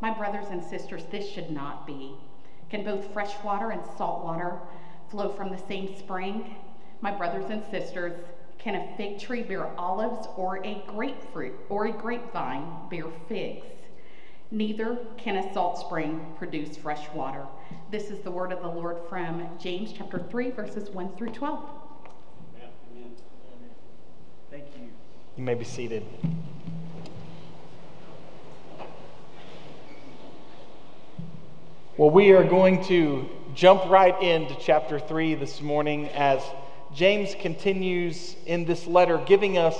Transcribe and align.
My 0.00 0.10
brothers 0.10 0.46
and 0.50 0.62
sisters, 0.62 1.04
this 1.10 1.28
should 1.28 1.50
not 1.50 1.86
be. 1.86 2.14
Can 2.68 2.84
both 2.84 3.12
fresh 3.12 3.32
water 3.42 3.70
and 3.70 3.82
salt 3.96 4.24
water 4.24 4.58
flow 5.08 5.32
from 5.32 5.50
the 5.50 5.62
same 5.68 5.96
spring? 5.96 6.56
My 7.00 7.10
brothers 7.10 7.50
and 7.50 7.62
sisters, 7.70 8.12
can 8.58 8.74
a 8.74 8.96
fig 8.96 9.18
tree 9.18 9.42
bear 9.42 9.68
olives 9.78 10.26
or 10.36 10.64
a 10.66 10.82
grapefruit 10.86 11.54
or 11.68 11.86
a 11.86 11.92
grapevine 11.92 12.88
bear 12.90 13.06
figs? 13.28 13.66
Neither 14.50 14.98
can 15.16 15.36
a 15.36 15.52
salt 15.52 15.78
spring 15.78 16.34
produce 16.36 16.76
fresh 16.76 17.08
water. 17.12 17.46
This 17.90 18.10
is 18.10 18.20
the 18.20 18.30
word 18.30 18.52
of 18.52 18.62
the 18.62 18.68
Lord 18.68 18.98
from 19.08 19.48
James 19.58 19.92
chapter 19.92 20.18
3, 20.18 20.50
verses 20.50 20.90
1 20.90 21.16
through 21.16 21.30
12. 21.30 21.58
Amen. 22.56 22.70
Amen. 22.96 23.70
Thank 24.50 24.64
you. 24.76 24.88
You 25.36 25.44
may 25.44 25.54
be 25.54 25.64
seated. 25.64 26.04
Well, 31.98 32.10
we 32.10 32.32
are 32.32 32.44
going 32.44 32.84
to 32.88 33.26
jump 33.54 33.86
right 33.86 34.20
into 34.20 34.54
chapter 34.60 34.98
3 34.98 35.34
this 35.36 35.62
morning 35.62 36.10
as 36.10 36.42
James 36.94 37.34
continues 37.40 38.36
in 38.44 38.66
this 38.66 38.86
letter 38.86 39.16
giving 39.24 39.56
us 39.56 39.74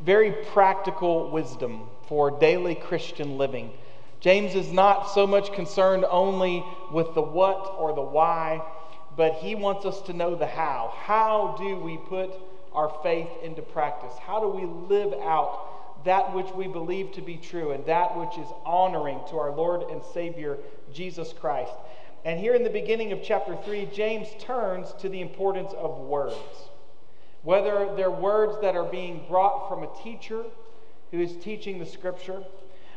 very 0.00 0.30
practical 0.30 1.28
wisdom 1.28 1.88
for 2.06 2.30
daily 2.38 2.76
Christian 2.76 3.36
living. 3.36 3.72
James 4.20 4.54
is 4.54 4.70
not 4.70 5.10
so 5.10 5.26
much 5.26 5.52
concerned 5.52 6.04
only 6.08 6.64
with 6.92 7.14
the 7.16 7.22
what 7.22 7.74
or 7.76 7.96
the 7.96 8.00
why, 8.00 8.62
but 9.16 9.34
he 9.34 9.56
wants 9.56 9.84
us 9.84 10.00
to 10.02 10.12
know 10.12 10.36
the 10.36 10.46
how. 10.46 10.94
How 11.02 11.56
do 11.58 11.74
we 11.74 11.96
put 11.96 12.30
our 12.72 12.94
faith 13.02 13.28
into 13.42 13.60
practice? 13.60 14.16
How 14.20 14.38
do 14.38 14.46
we 14.46 14.66
live 14.88 15.14
out 15.14 15.79
that 16.04 16.34
which 16.34 16.50
we 16.52 16.66
believe 16.66 17.12
to 17.12 17.22
be 17.22 17.36
true 17.36 17.72
and 17.72 17.84
that 17.86 18.16
which 18.16 18.36
is 18.38 18.48
honoring 18.64 19.20
to 19.28 19.38
our 19.38 19.54
Lord 19.54 19.82
and 19.90 20.02
Savior 20.14 20.58
Jesus 20.92 21.32
Christ. 21.32 21.72
And 22.24 22.38
here 22.38 22.54
in 22.54 22.64
the 22.64 22.70
beginning 22.70 23.12
of 23.12 23.22
chapter 23.22 23.56
3, 23.56 23.88
James 23.94 24.28
turns 24.38 24.92
to 25.00 25.08
the 25.08 25.20
importance 25.20 25.72
of 25.76 25.98
words. 25.98 26.34
Whether 27.42 27.94
they're 27.96 28.10
words 28.10 28.60
that 28.60 28.76
are 28.76 28.84
being 28.84 29.24
brought 29.28 29.68
from 29.68 29.82
a 29.82 30.02
teacher 30.02 30.44
who 31.10 31.20
is 31.20 31.36
teaching 31.42 31.78
the 31.78 31.86
scripture, 31.86 32.42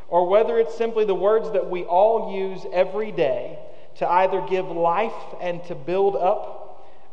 or 0.09 0.28
whether 0.28 0.59
it's 0.59 0.78
simply 0.78 1.06
the 1.06 1.16
words 1.16 1.52
that 1.52 1.69
we 1.69 1.84
all 1.84 2.36
use 2.36 2.66
every 2.74 3.12
day 3.12 3.58
to 3.96 4.09
either 4.09 4.42
give 4.50 4.68
life 4.68 5.13
and 5.42 5.63
to 5.66 5.75
build 5.75 6.16
up, 6.16 6.59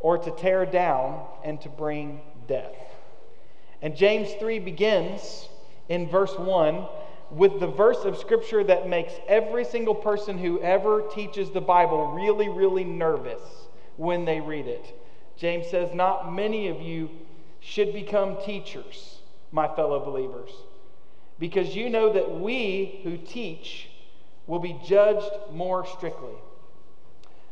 or 0.00 0.18
to 0.18 0.30
tear 0.32 0.66
down 0.66 1.22
and 1.44 1.60
to 1.60 1.68
bring 1.68 2.20
death. 2.48 2.74
And 3.82 3.94
James 3.94 4.30
3 4.40 4.58
begins 4.58 5.48
in 5.90 6.08
verse 6.08 6.38
1 6.38 6.86
with 7.30 7.60
the 7.60 7.66
verse 7.66 8.04
of 8.04 8.16
Scripture 8.16 8.64
that 8.64 8.88
makes 8.88 9.12
every 9.28 9.64
single 9.64 9.94
person 9.94 10.38
who 10.38 10.60
ever 10.62 11.02
teaches 11.14 11.50
the 11.50 11.60
Bible 11.60 12.12
really, 12.12 12.48
really 12.48 12.84
nervous 12.84 13.40
when 13.96 14.24
they 14.24 14.40
read 14.40 14.66
it. 14.66 14.98
James 15.36 15.68
says, 15.68 15.92
Not 15.92 16.32
many 16.32 16.68
of 16.68 16.80
you 16.80 17.10
should 17.60 17.92
become 17.92 18.38
teachers, 18.44 19.18
my 19.52 19.68
fellow 19.74 20.02
believers, 20.04 20.50
because 21.38 21.74
you 21.74 21.90
know 21.90 22.12
that 22.12 22.40
we 22.40 23.00
who 23.04 23.16
teach 23.16 23.88
will 24.46 24.60
be 24.60 24.80
judged 24.86 25.30
more 25.52 25.86
strictly. 25.86 26.34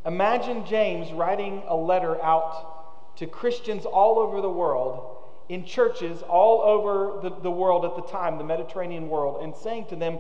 Imagine 0.06 0.64
James 0.64 1.12
writing 1.12 1.62
a 1.66 1.76
letter 1.76 2.22
out 2.22 3.16
to 3.16 3.26
Christians 3.26 3.84
all 3.84 4.18
over 4.18 4.40
the 4.40 4.50
world 4.50 5.17
in 5.48 5.64
churches 5.64 6.22
all 6.22 6.60
over 6.60 7.20
the, 7.22 7.34
the 7.40 7.50
world 7.50 7.84
at 7.84 7.96
the 7.96 8.02
time, 8.02 8.38
the 8.38 8.44
Mediterranean 8.44 9.08
world, 9.08 9.42
and 9.42 9.54
saying 9.56 9.86
to 9.86 9.96
them, 9.96 10.18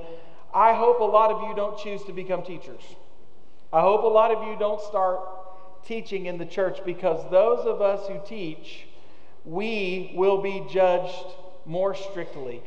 I 0.54 0.74
hope 0.74 1.00
a 1.00 1.04
lot 1.04 1.30
of 1.30 1.48
you 1.48 1.54
don't 1.54 1.78
choose 1.78 2.02
to 2.04 2.12
become 2.12 2.42
teachers. 2.42 2.82
I 3.72 3.80
hope 3.80 4.02
a 4.02 4.06
lot 4.06 4.30
of 4.30 4.48
you 4.48 4.58
don't 4.58 4.80
start 4.80 5.20
teaching 5.84 6.26
in 6.26 6.38
the 6.38 6.46
church 6.46 6.80
because 6.84 7.30
those 7.30 7.66
of 7.66 7.82
us 7.82 8.08
who 8.08 8.20
teach, 8.26 8.86
we 9.44 10.12
will 10.14 10.40
be 10.40 10.66
judged 10.70 11.26
more 11.66 11.94
strictly. 11.94 12.62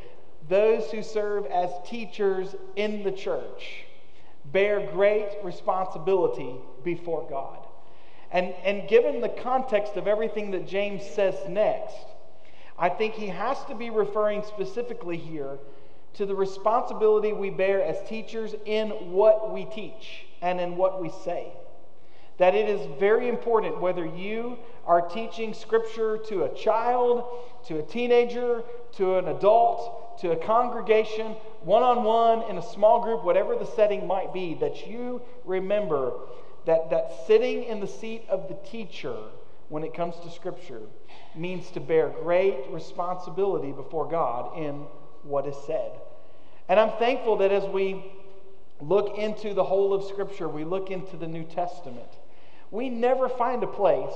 Those 0.48 0.90
who 0.90 1.02
serve 1.02 1.46
as 1.46 1.70
teachers 1.84 2.54
in 2.76 3.02
the 3.02 3.12
church 3.12 3.84
bear 4.44 4.88
great 4.92 5.28
responsibility 5.42 6.54
before 6.84 7.26
God. 7.28 7.58
And, 8.30 8.54
and 8.64 8.88
given 8.88 9.20
the 9.20 9.28
context 9.28 9.96
of 9.96 10.06
everything 10.06 10.52
that 10.52 10.66
James 10.66 11.04
says 11.04 11.34
next, 11.48 12.06
I 12.82 12.88
think 12.88 13.14
he 13.14 13.28
has 13.28 13.64
to 13.66 13.76
be 13.76 13.90
referring 13.90 14.42
specifically 14.42 15.16
here 15.16 15.56
to 16.14 16.26
the 16.26 16.34
responsibility 16.34 17.32
we 17.32 17.48
bear 17.48 17.80
as 17.80 17.96
teachers 18.08 18.56
in 18.66 18.90
what 19.12 19.52
we 19.52 19.66
teach 19.66 20.26
and 20.42 20.60
in 20.60 20.76
what 20.76 21.00
we 21.00 21.08
say. 21.24 21.52
That 22.38 22.56
it 22.56 22.68
is 22.68 22.84
very 22.98 23.28
important 23.28 23.80
whether 23.80 24.04
you 24.04 24.58
are 24.84 25.00
teaching 25.00 25.54
scripture 25.54 26.18
to 26.26 26.42
a 26.42 26.54
child, 26.56 27.24
to 27.68 27.78
a 27.78 27.82
teenager, 27.84 28.64
to 28.96 29.16
an 29.16 29.28
adult, 29.28 30.18
to 30.22 30.32
a 30.32 30.36
congregation, 30.36 31.36
one 31.62 31.84
on 31.84 32.02
one, 32.02 32.50
in 32.50 32.58
a 32.58 32.62
small 32.62 33.00
group, 33.00 33.22
whatever 33.22 33.54
the 33.54 33.64
setting 33.64 34.08
might 34.08 34.34
be, 34.34 34.54
that 34.54 34.88
you 34.88 35.22
remember 35.44 36.14
that, 36.66 36.90
that 36.90 37.12
sitting 37.28 37.62
in 37.62 37.78
the 37.78 37.86
seat 37.86 38.24
of 38.28 38.48
the 38.48 38.56
teacher 38.68 39.16
when 39.68 39.84
it 39.84 39.94
comes 39.94 40.16
to 40.24 40.30
Scripture 40.32 40.80
means 41.34 41.70
to 41.70 41.80
bear 41.80 42.08
great 42.08 42.56
responsibility 42.70 43.72
before 43.72 44.08
God 44.08 44.58
in 44.58 44.86
what 45.22 45.46
is 45.46 45.56
said. 45.66 45.92
And 46.68 46.78
I'm 46.78 46.92
thankful 46.98 47.36
that 47.38 47.52
as 47.52 47.64
we 47.64 48.04
look 48.80 49.18
into 49.18 49.54
the 49.54 49.64
whole 49.64 49.94
of 49.94 50.04
Scripture, 50.04 50.48
we 50.48 50.64
look 50.64 50.90
into 50.90 51.16
the 51.16 51.26
New 51.26 51.44
Testament, 51.44 52.08
we 52.70 52.88
never 52.88 53.28
find 53.28 53.62
a 53.62 53.66
place 53.66 54.14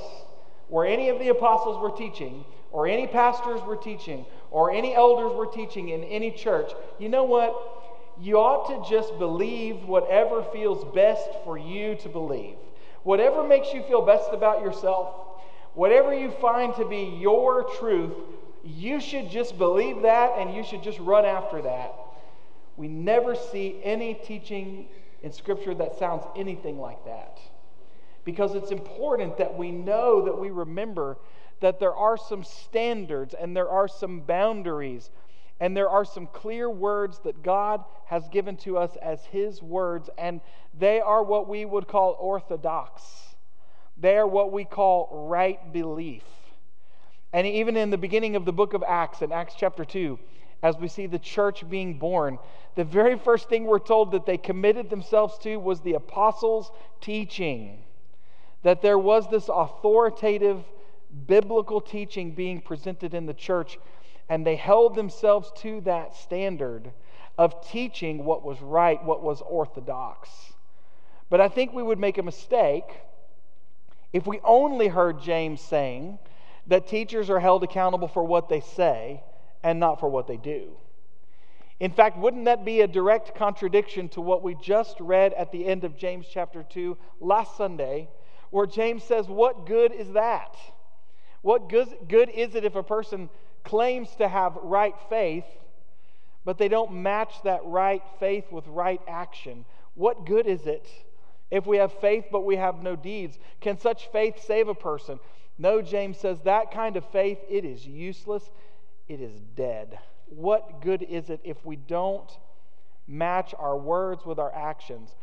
where 0.68 0.86
any 0.86 1.08
of 1.08 1.18
the 1.18 1.28
apostles 1.28 1.80
were 1.80 1.96
teaching, 1.96 2.44
or 2.72 2.88
any 2.88 3.06
pastors 3.06 3.62
were 3.62 3.76
teaching, 3.76 4.26
or 4.50 4.72
any 4.72 4.94
elders 4.94 5.32
were 5.36 5.46
teaching 5.46 5.90
in 5.90 6.02
any 6.04 6.30
church. 6.30 6.72
You 6.98 7.08
know 7.08 7.24
what? 7.24 7.54
You 8.20 8.38
ought 8.38 8.68
to 8.68 8.90
just 8.90 9.16
believe 9.18 9.84
whatever 9.84 10.42
feels 10.42 10.84
best 10.94 11.28
for 11.44 11.56
you 11.56 11.94
to 11.96 12.08
believe. 12.08 12.56
Whatever 13.04 13.44
makes 13.46 13.72
you 13.72 13.82
feel 13.84 14.02
best 14.04 14.30
about 14.32 14.62
yourself, 14.62 15.14
Whatever 15.76 16.14
you 16.19 16.31
find 16.31 16.75
to 16.76 16.87
be 16.87 17.19
your 17.20 17.64
truth, 17.78 18.14
you 18.64 18.99
should 18.99 19.31
just 19.31 19.58
believe 19.58 20.02
that 20.02 20.32
and 20.38 20.55
you 20.55 20.64
should 20.64 20.82
just 20.82 20.99
run 20.99 21.26
after 21.26 21.61
that. 21.61 21.94
We 22.78 22.88
never 22.88 23.34
see 23.34 23.78
any 23.84 24.14
teaching 24.14 24.88
in 25.23 25.32
Scripture 25.32 25.75
that 25.75 25.99
sounds 25.99 26.25
anything 26.34 26.81
like 26.81 27.05
that. 27.05 27.38
Because 28.25 28.55
it's 28.55 28.70
important 28.70 29.37
that 29.37 29.55
we 29.55 29.70
know 29.70 30.25
that 30.25 30.40
we 30.40 30.50
remember 30.50 31.19
that 31.61 31.78
there 31.78 31.94
are 31.94 32.17
some 32.17 32.43
standards 32.43 33.34
and 33.34 33.55
there 33.55 33.69
are 33.69 33.87
some 33.87 34.20
boundaries 34.20 35.11
and 35.61 35.76
there 35.76 35.90
are 35.90 36.06
some 36.06 36.26
clear 36.26 36.70
words 36.70 37.19
that 37.25 37.43
God 37.43 37.84
has 38.06 38.26
given 38.31 38.56
to 38.58 38.78
us 38.78 38.96
as 39.02 39.25
His 39.26 39.62
words, 39.62 40.08
and 40.17 40.40
they 40.78 41.00
are 41.00 41.23
what 41.23 41.49
we 41.49 41.64
would 41.64 41.87
call 41.87 42.17
orthodox. 42.19 43.02
They 43.98 44.16
are 44.16 44.26
what 44.26 44.52
we 44.52 44.64
call 44.64 45.26
right 45.28 45.72
belief. 45.72 46.25
And 47.32 47.46
even 47.46 47.76
in 47.76 47.90
the 47.90 47.98
beginning 47.98 48.37
of 48.37 48.44
the 48.44 48.52
book 48.52 48.75
of 48.75 48.84
Acts, 48.87 49.22
in 49.22 49.32
Acts 49.32 49.54
chapter 49.58 49.84
2, 49.84 50.19
as 50.62 50.76
we 50.76 50.88
see 50.88 51.06
the 51.06 51.19
church 51.19 51.69
being 51.69 51.98
born, 51.98 52.38
the 52.76 52.84
very 52.84 53.19
first 53.19 53.48
thing 53.48 53.64
we're 53.64 53.78
told 53.78 54.12
that 54.12 54.26
they 54.26 54.38
committed 54.38 54.90
themselves 54.90 55.38
to 55.38 55.56
was 55.56 55.81
the 55.81 55.94
apostles' 55.94 56.70
teaching. 57.00 57.82
That 58.62 58.82
there 58.82 58.98
was 58.98 59.28
this 59.28 59.48
authoritative 59.48 60.64
biblical 61.26 61.81
teaching 61.81 62.32
being 62.32 62.60
presented 62.60 63.14
in 63.14 63.26
the 63.26 63.34
church, 63.34 63.78
and 64.28 64.46
they 64.46 64.56
held 64.56 64.94
themselves 64.94 65.52
to 65.56 65.81
that 65.82 66.14
standard 66.14 66.90
of 67.38 67.66
teaching 67.66 68.25
what 68.25 68.44
was 68.44 68.60
right, 68.60 69.02
what 69.04 69.22
was 69.22 69.42
orthodox. 69.42 70.28
But 71.28 71.40
I 71.40 71.49
think 71.49 71.72
we 71.72 71.82
would 71.82 71.99
make 71.99 72.19
a 72.19 72.22
mistake 72.22 72.84
if 74.12 74.26
we 74.26 74.41
only 74.44 74.88
heard 74.88 75.20
James 75.20 75.61
saying 75.61 76.19
that 76.67 76.87
teachers 76.87 77.31
are 77.31 77.41
held 77.41 77.62
accountable 77.62 78.08
for 78.08 78.25
what 78.25 78.49
they 78.49 78.61
say 78.61 79.23
and 79.62 79.79
not 79.79 80.00
for 80.00 80.08
what 80.08 80.26
they 80.26 80.37
do. 80.37 80.76
In 81.79 81.91
fact, 81.91 82.17
wouldn't 82.17 82.47
that 82.47 82.64
be 82.64 82.81
a 82.81 82.88
direct 82.88 83.35
contradiction 83.35 84.08
to 84.11 84.20
what 84.20 84.43
we 84.43 84.55
just 84.55 84.99
read 84.99 85.35
at 85.35 85.53
the 85.53 85.67
end 85.67 85.85
of 85.85 85.97
James 85.97 86.26
chapter 86.31 86.62
2 86.62 86.97
last 87.20 87.56
Sunday, 87.56 88.08
where 88.50 88.67
James 88.67 89.05
says, 89.05 89.29
What 89.29 89.67
good 89.67 89.93
is 89.93 90.12
that? 90.12 90.56
What 91.43 91.69
good 91.69 92.31
is 92.31 92.55
it 92.55 92.64
if 92.64 92.75
a 92.75 92.82
person 92.82 93.29
claims 93.62 94.09
to 94.17 94.26
have 94.26 94.56
right 94.62 94.94
faith, 95.09 95.44
but 96.44 96.56
they 96.59 96.69
don't 96.69 97.02
match 97.02 97.35
that 97.44 97.61
right 97.64 98.02
faith 98.19 98.50
with 98.50 98.67
right 98.69 99.00
action? 99.06 99.64
What 99.94 100.25
good 100.25 100.47
is 100.47 100.67
it 100.67 100.88
if 101.50 101.66
we 101.66 101.78
have 101.78 101.93
faith 102.00 102.26
but 102.31 102.44
we 102.44 102.56
have 102.56 102.82
no 102.82 102.96
deeds? 102.96 103.38
Can 103.60 103.78
such 103.78 104.10
faith 104.10 104.43
save 104.44 104.69
a 104.69 104.75
person? 104.75 105.20
No, 105.58 105.81
James 105.81 106.19
says 106.19 106.40
that 106.43 106.70
kind 106.70 106.96
of 106.96 107.04
faith, 107.10 107.38
it 107.48 107.64
is 107.64 107.87
useless, 107.87 108.50
it 109.08 109.20
is 109.20 109.40
dead. 109.54 109.98
What 110.26 110.82
good 110.82 111.02
is 111.02 111.31
it 111.31 111.40
if 111.44 111.64
we 111.64 111.76
don't 111.76 112.31
match 113.06 113.54
our 113.58 113.76
words 113.76 114.26
with 114.26 114.38
our 114.38 114.54
actions? 114.54 115.14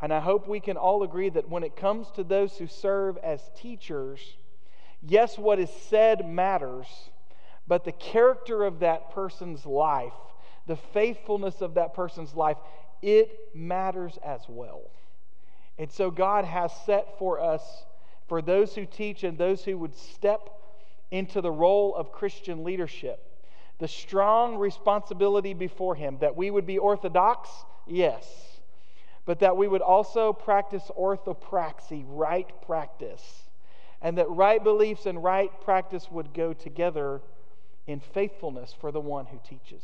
And 0.00 0.12
I 0.12 0.20
hope 0.20 0.46
we 0.46 0.60
can 0.60 0.76
all 0.76 1.02
agree 1.02 1.28
that 1.30 1.48
when 1.48 1.62
it 1.62 1.76
comes 1.76 2.10
to 2.12 2.24
those 2.24 2.56
who 2.56 2.66
serve 2.66 3.18
as 3.18 3.50
teachers, 3.56 4.20
yes, 5.02 5.36
what 5.36 5.58
is 5.58 5.70
said 5.88 6.26
matters, 6.26 6.86
but 7.66 7.84
the 7.84 7.92
character 7.92 8.64
of 8.64 8.80
that 8.80 9.10
person's 9.10 9.66
life, 9.66 10.14
the 10.66 10.76
faithfulness 10.76 11.60
of 11.60 11.74
that 11.74 11.94
person's 11.94 12.34
life, 12.34 12.56
it 13.02 13.38
matters 13.54 14.18
as 14.24 14.40
well. 14.48 14.82
And 15.80 15.90
so 15.90 16.10
God 16.10 16.44
has 16.44 16.70
set 16.84 17.18
for 17.18 17.40
us, 17.40 17.62
for 18.28 18.42
those 18.42 18.74
who 18.74 18.84
teach 18.84 19.24
and 19.24 19.38
those 19.38 19.64
who 19.64 19.78
would 19.78 19.96
step 19.96 20.50
into 21.10 21.40
the 21.40 21.50
role 21.50 21.96
of 21.96 22.12
Christian 22.12 22.64
leadership, 22.64 23.18
the 23.78 23.88
strong 23.88 24.58
responsibility 24.58 25.54
before 25.54 25.94
Him 25.94 26.18
that 26.20 26.36
we 26.36 26.50
would 26.50 26.66
be 26.66 26.76
orthodox, 26.76 27.48
yes, 27.86 28.26
but 29.24 29.38
that 29.40 29.56
we 29.56 29.66
would 29.66 29.80
also 29.80 30.34
practice 30.34 30.90
orthopraxy, 30.98 32.04
right 32.06 32.50
practice, 32.66 33.44
and 34.02 34.18
that 34.18 34.28
right 34.28 34.62
beliefs 34.62 35.06
and 35.06 35.24
right 35.24 35.50
practice 35.62 36.10
would 36.10 36.34
go 36.34 36.52
together 36.52 37.22
in 37.86 38.00
faithfulness 38.00 38.74
for 38.78 38.92
the 38.92 39.00
one 39.00 39.24
who 39.24 39.40
teaches. 39.48 39.82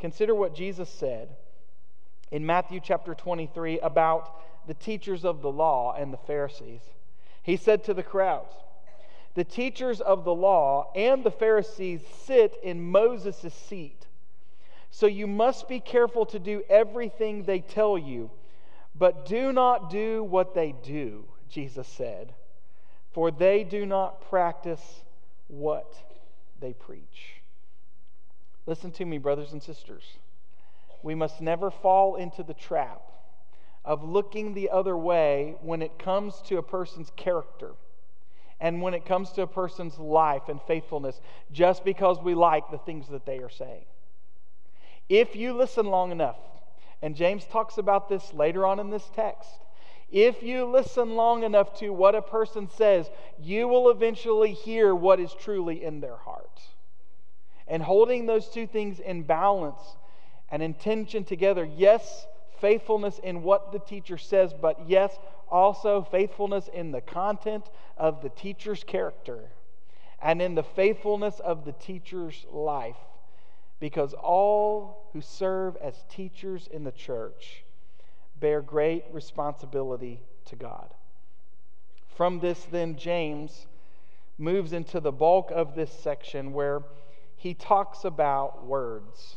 Consider 0.00 0.34
what 0.34 0.52
Jesus 0.52 0.90
said 0.90 1.28
in 2.32 2.44
Matthew 2.44 2.80
chapter 2.82 3.14
23 3.14 3.78
about 3.78 4.32
the 4.66 4.74
teachers 4.74 5.24
of 5.24 5.42
the 5.42 5.50
law 5.50 5.94
and 5.96 6.12
the 6.12 6.18
Pharisees. 6.18 6.82
He 7.42 7.56
said 7.56 7.84
to 7.84 7.94
the 7.94 8.02
crowds, 8.02 8.52
the 9.34 9.44
teachers 9.44 10.00
of 10.00 10.24
the 10.24 10.34
law 10.34 10.90
and 10.94 11.22
the 11.22 11.30
Pharisees 11.30 12.00
sit 12.24 12.56
in 12.62 12.90
Moses' 12.90 13.52
seat. 13.52 14.06
So 14.90 15.06
you 15.06 15.26
must 15.26 15.68
be 15.68 15.78
careful 15.78 16.24
to 16.26 16.38
do 16.38 16.62
everything 16.70 17.42
they 17.42 17.60
tell 17.60 17.98
you, 17.98 18.30
but 18.94 19.26
do 19.26 19.52
not 19.52 19.90
do 19.90 20.24
what 20.24 20.54
they 20.54 20.74
do, 20.82 21.24
Jesus 21.50 21.86
said, 21.86 22.34
for 23.12 23.30
they 23.30 23.62
do 23.62 23.84
not 23.84 24.22
practice 24.30 25.02
what 25.48 25.94
they 26.60 26.72
preach. 26.72 27.42
Listen 28.64 28.90
to 28.92 29.04
me, 29.04 29.18
brothers 29.18 29.52
and 29.52 29.62
sisters. 29.62 30.04
We 31.02 31.14
must 31.14 31.42
never 31.42 31.70
fall 31.70 32.16
into 32.16 32.42
the 32.42 32.54
trap 32.54 33.02
of 33.86 34.02
looking 34.02 34.52
the 34.52 34.68
other 34.68 34.96
way 34.96 35.54
when 35.62 35.80
it 35.80 35.98
comes 35.98 36.42
to 36.42 36.58
a 36.58 36.62
person's 36.62 37.10
character 37.16 37.70
and 38.60 38.82
when 38.82 38.94
it 38.94 39.06
comes 39.06 39.30
to 39.32 39.42
a 39.42 39.46
person's 39.46 39.98
life 39.98 40.48
and 40.48 40.60
faithfulness 40.62 41.20
just 41.52 41.84
because 41.84 42.20
we 42.20 42.34
like 42.34 42.70
the 42.70 42.78
things 42.78 43.08
that 43.08 43.24
they 43.24 43.38
are 43.38 43.50
saying. 43.50 43.84
If 45.08 45.36
you 45.36 45.52
listen 45.52 45.86
long 45.86 46.10
enough, 46.10 46.38
and 47.00 47.14
James 47.14 47.44
talks 47.44 47.78
about 47.78 48.08
this 48.08 48.34
later 48.34 48.66
on 48.66 48.80
in 48.80 48.90
this 48.90 49.08
text, 49.14 49.48
if 50.10 50.42
you 50.42 50.64
listen 50.64 51.14
long 51.14 51.44
enough 51.44 51.78
to 51.78 51.90
what 51.90 52.14
a 52.14 52.22
person 52.22 52.68
says, 52.68 53.08
you 53.40 53.68
will 53.68 53.90
eventually 53.90 54.52
hear 54.52 54.94
what 54.94 55.20
is 55.20 55.32
truly 55.32 55.84
in 55.84 56.00
their 56.00 56.16
heart. 56.16 56.60
And 57.68 57.82
holding 57.82 58.26
those 58.26 58.48
two 58.48 58.66
things 58.66 59.00
in 59.00 59.24
balance 59.24 59.80
and 60.48 60.62
intention 60.62 61.24
together, 61.24 61.68
yes, 61.76 62.26
faithfulness 62.60 63.18
in 63.22 63.42
what 63.42 63.72
the 63.72 63.78
teacher 63.78 64.18
says, 64.18 64.54
but 64.54 64.88
yes, 64.88 65.18
also 65.50 66.02
faithfulness 66.02 66.68
in 66.72 66.90
the 66.90 67.00
content 67.00 67.70
of 67.96 68.22
the 68.22 68.28
teacher's 68.30 68.84
character 68.84 69.50
and 70.20 70.40
in 70.40 70.54
the 70.54 70.62
faithfulness 70.62 71.40
of 71.40 71.64
the 71.64 71.72
teacher's 71.72 72.46
life. 72.50 72.96
Because 73.78 74.14
all 74.14 75.08
who 75.12 75.20
serve 75.20 75.76
as 75.76 76.04
teachers 76.08 76.66
in 76.72 76.84
the 76.84 76.92
church 76.92 77.62
bear 78.40 78.62
great 78.62 79.04
responsibility 79.12 80.22
to 80.46 80.56
God. 80.56 80.94
From 82.16 82.40
this, 82.40 82.64
then, 82.70 82.96
James 82.96 83.66
moves 84.38 84.72
into 84.72 85.00
the 85.00 85.12
bulk 85.12 85.50
of 85.50 85.74
this 85.74 85.92
section 85.92 86.52
where 86.52 86.82
he 87.36 87.52
talks 87.52 88.04
about 88.04 88.64
words 88.64 89.36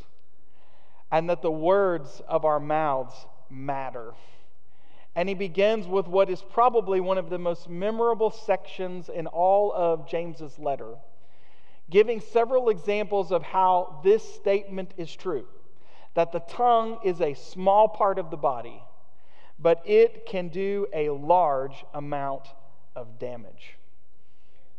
and 1.12 1.30
that 1.30 1.42
the 1.42 1.52
words 1.52 2.22
of 2.28 2.46
our 2.46 2.60
mouths 2.60 3.14
matter. 3.50 4.14
And 5.16 5.28
he 5.28 5.36
begins 5.36 5.88
with 5.88 6.08
what 6.08 6.30
is 6.30 6.42
probably 6.42 7.00
one 7.00 7.18
of 7.18 7.30
the 7.30 7.40
most 7.40 7.70
memorable 7.70 8.32
sections 8.32 9.10
in 9.10 9.28
all 9.28 9.74
of 9.74 10.08
James's 10.08 10.58
letter, 10.60 10.96
giving 11.90 12.22
several 12.22 12.70
examples 12.70 13.32
of 13.32 13.44
how 13.44 14.02
this 14.04 14.24
statement 14.36 14.94
is 14.98 15.14
true 15.14 15.46
that 16.16 16.32
the 16.32 16.40
tongue 16.40 17.00
is 17.04 17.22
a 17.22 17.34
small 17.34 17.88
part 17.88 18.20
of 18.20 18.32
the 18.32 18.38
body, 18.38 18.82
but 19.60 19.82
it 19.86 20.26
can 20.26 20.50
do 20.50 20.88
a 20.94 21.10
large 21.10 21.86
amount 21.94 22.48
of 22.96 23.20
damage. 23.20 23.78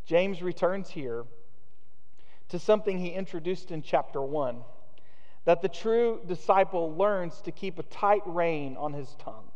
James 0.05 0.43
returns 0.43 0.91
here 0.91 1.25
to 2.49 2.59
something 2.59 2.99
he 2.99 3.11
introduced 3.11 3.71
in 3.71 3.81
chapter 3.81 4.21
1 4.21 4.63
that 5.45 5.63
the 5.63 5.69
true 5.69 6.21
disciple 6.27 6.95
learns 6.95 7.41
to 7.43 7.53
keep 7.53 7.79
a 7.79 7.83
tight 7.85 8.23
rein 8.27 8.77
on 8.77 8.93
his 8.93 9.15
tongue 9.19 9.51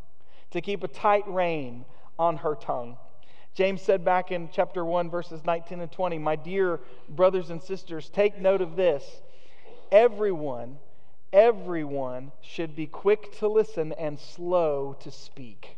to 0.55 0.61
keep 0.61 0.85
a 0.85 0.89
tight 0.89 1.27
rein 1.27 1.85
on 2.17 2.37
her 2.37 2.55
tongue. 2.55 2.97
James 3.55 3.83
said 3.83 4.05
back 4.05 4.31
in 4.31 4.49
chapter 4.53 4.85
1, 4.85 5.11
verses 5.11 5.45
19 5.45 5.81
and 5.81 5.91
20, 5.91 6.17
My 6.19 6.37
dear 6.37 6.79
brothers 7.09 7.51
and 7.51 7.61
sisters, 7.61 8.09
take 8.09 8.39
note 8.41 8.61
of 8.61 8.77
this. 8.77 9.05
Everyone, 9.91 10.79
everyone 11.33 12.31
should 12.41 12.77
be 12.77 12.87
quick 12.87 13.37
to 13.39 13.49
listen 13.49 13.93
and 13.95 14.19
slow 14.19 14.97
to 15.01 15.11
speak, 15.11 15.77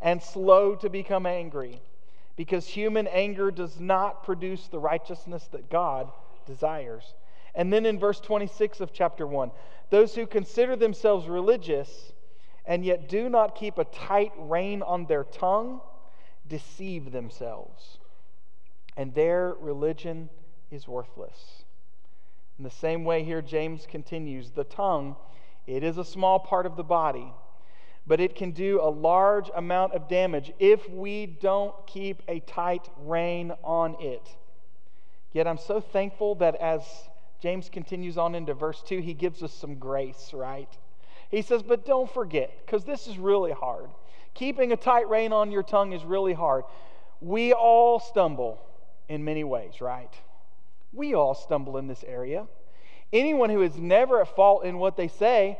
and 0.00 0.22
slow 0.22 0.74
to 0.76 0.88
become 0.88 1.26
angry, 1.26 1.82
because 2.34 2.66
human 2.66 3.06
anger 3.08 3.50
does 3.50 3.78
not 3.78 4.24
produce 4.24 4.68
the 4.68 4.78
righteousness 4.78 5.46
that 5.52 5.68
God 5.68 6.10
desires. 6.46 7.12
And 7.58 7.72
then 7.72 7.84
in 7.84 7.98
verse 7.98 8.20
26 8.20 8.80
of 8.80 8.92
chapter 8.92 9.26
1, 9.26 9.50
those 9.90 10.14
who 10.14 10.28
consider 10.28 10.76
themselves 10.76 11.26
religious 11.26 12.12
and 12.64 12.84
yet 12.84 13.08
do 13.08 13.28
not 13.28 13.56
keep 13.56 13.78
a 13.78 13.84
tight 13.84 14.30
rein 14.38 14.80
on 14.80 15.06
their 15.06 15.24
tongue, 15.24 15.80
deceive 16.46 17.10
themselves. 17.10 17.98
And 18.96 19.12
their 19.12 19.56
religion 19.60 20.30
is 20.70 20.86
worthless. 20.86 21.64
In 22.58 22.64
the 22.64 22.70
same 22.70 23.04
way, 23.04 23.24
here 23.24 23.42
James 23.42 23.86
continues 23.90 24.52
the 24.52 24.64
tongue, 24.64 25.16
it 25.66 25.82
is 25.82 25.98
a 25.98 26.04
small 26.04 26.38
part 26.38 26.64
of 26.64 26.76
the 26.76 26.84
body, 26.84 27.32
but 28.06 28.20
it 28.20 28.36
can 28.36 28.52
do 28.52 28.80
a 28.80 28.88
large 28.88 29.50
amount 29.56 29.94
of 29.94 30.08
damage 30.08 30.52
if 30.60 30.88
we 30.88 31.26
don't 31.26 31.74
keep 31.88 32.22
a 32.28 32.38
tight 32.40 32.88
rein 32.98 33.52
on 33.64 33.96
it. 34.00 34.28
Yet 35.32 35.48
I'm 35.48 35.58
so 35.58 35.80
thankful 35.80 36.36
that 36.36 36.54
as 36.56 36.82
James 37.40 37.68
continues 37.68 38.18
on 38.18 38.34
into 38.34 38.54
verse 38.54 38.82
2, 38.86 39.00
he 39.00 39.14
gives 39.14 39.42
us 39.42 39.52
some 39.52 39.76
grace, 39.76 40.30
right? 40.32 40.68
He 41.30 41.42
says, 41.42 41.62
But 41.62 41.86
don't 41.86 42.10
forget, 42.12 42.50
because 42.64 42.84
this 42.84 43.06
is 43.06 43.18
really 43.18 43.52
hard. 43.52 43.90
Keeping 44.34 44.72
a 44.72 44.76
tight 44.76 45.08
rein 45.08 45.32
on 45.32 45.50
your 45.50 45.62
tongue 45.62 45.92
is 45.92 46.04
really 46.04 46.32
hard. 46.32 46.64
We 47.20 47.52
all 47.52 48.00
stumble 48.00 48.60
in 49.08 49.24
many 49.24 49.44
ways, 49.44 49.80
right? 49.80 50.12
We 50.92 51.14
all 51.14 51.34
stumble 51.34 51.76
in 51.76 51.86
this 51.86 52.04
area. 52.06 52.46
Anyone 53.12 53.50
who 53.50 53.62
is 53.62 53.76
never 53.76 54.20
at 54.20 54.34
fault 54.34 54.64
in 54.64 54.78
what 54.78 54.96
they 54.96 55.08
say, 55.08 55.58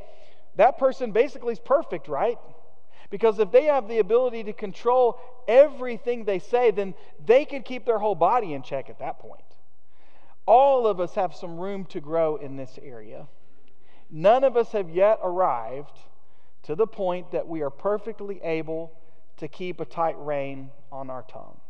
that 0.56 0.78
person 0.78 1.12
basically 1.12 1.52
is 1.52 1.58
perfect, 1.58 2.08
right? 2.08 2.38
Because 3.10 3.38
if 3.38 3.50
they 3.50 3.64
have 3.64 3.88
the 3.88 3.98
ability 3.98 4.44
to 4.44 4.52
control 4.52 5.18
everything 5.46 6.24
they 6.24 6.38
say, 6.38 6.70
then 6.70 6.94
they 7.24 7.44
can 7.44 7.62
keep 7.62 7.86
their 7.86 7.98
whole 7.98 8.14
body 8.14 8.52
in 8.52 8.62
check 8.62 8.90
at 8.90 8.98
that 8.98 9.18
point. 9.18 9.42
All 10.48 10.86
of 10.86 10.98
us 10.98 11.14
have 11.14 11.34
some 11.34 11.58
room 11.58 11.84
to 11.90 12.00
grow 12.00 12.36
in 12.36 12.56
this 12.56 12.78
area. 12.82 13.28
None 14.10 14.44
of 14.44 14.56
us 14.56 14.72
have 14.72 14.88
yet 14.88 15.18
arrived 15.22 15.98
to 16.62 16.74
the 16.74 16.86
point 16.86 17.32
that 17.32 17.46
we 17.46 17.60
are 17.60 17.68
perfectly 17.68 18.40
able 18.42 18.90
to 19.36 19.46
keep 19.46 19.78
a 19.78 19.84
tight 19.84 20.16
rein 20.18 20.70
on 20.90 21.10
our 21.10 21.22
tongue. 21.30 21.60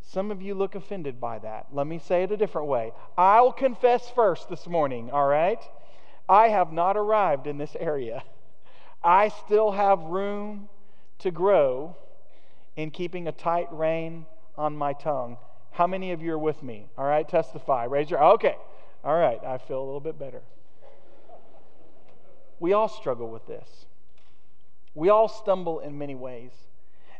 Some 0.00 0.32
of 0.32 0.42
you 0.42 0.54
look 0.54 0.74
offended 0.74 1.20
by 1.20 1.38
that. 1.38 1.68
Let 1.70 1.86
me 1.86 2.00
say 2.00 2.24
it 2.24 2.32
a 2.32 2.36
different 2.36 2.66
way. 2.66 2.90
I'll 3.16 3.52
confess 3.52 4.10
first 4.16 4.48
this 4.48 4.66
morning, 4.66 5.12
all 5.12 5.28
right? 5.28 5.62
I 6.28 6.48
have 6.48 6.72
not 6.72 6.96
arrived 6.96 7.46
in 7.46 7.56
this 7.56 7.76
area. 7.78 8.24
I 9.00 9.28
still 9.28 9.70
have 9.70 10.00
room 10.00 10.68
to 11.20 11.30
grow 11.30 11.96
in 12.74 12.90
keeping 12.90 13.28
a 13.28 13.32
tight 13.32 13.68
rein 13.70 14.26
on 14.58 14.76
my 14.76 14.92
tongue. 14.92 15.36
How 15.70 15.86
many 15.86 16.12
of 16.12 16.22
you 16.22 16.32
are 16.32 16.38
with 16.38 16.62
me? 16.62 16.86
All 16.98 17.04
right, 17.04 17.28
testify. 17.28 17.84
Raise 17.84 18.10
your 18.10 18.22
Okay. 18.34 18.56
All 19.02 19.18
right, 19.18 19.42
I 19.44 19.58
feel 19.58 19.78
a 19.78 19.84
little 19.84 20.00
bit 20.00 20.18
better. 20.18 20.42
We 22.58 22.74
all 22.74 22.88
struggle 22.88 23.28
with 23.28 23.46
this. 23.46 23.86
We 24.94 25.08
all 25.08 25.28
stumble 25.28 25.80
in 25.80 25.96
many 25.96 26.14
ways. 26.14 26.52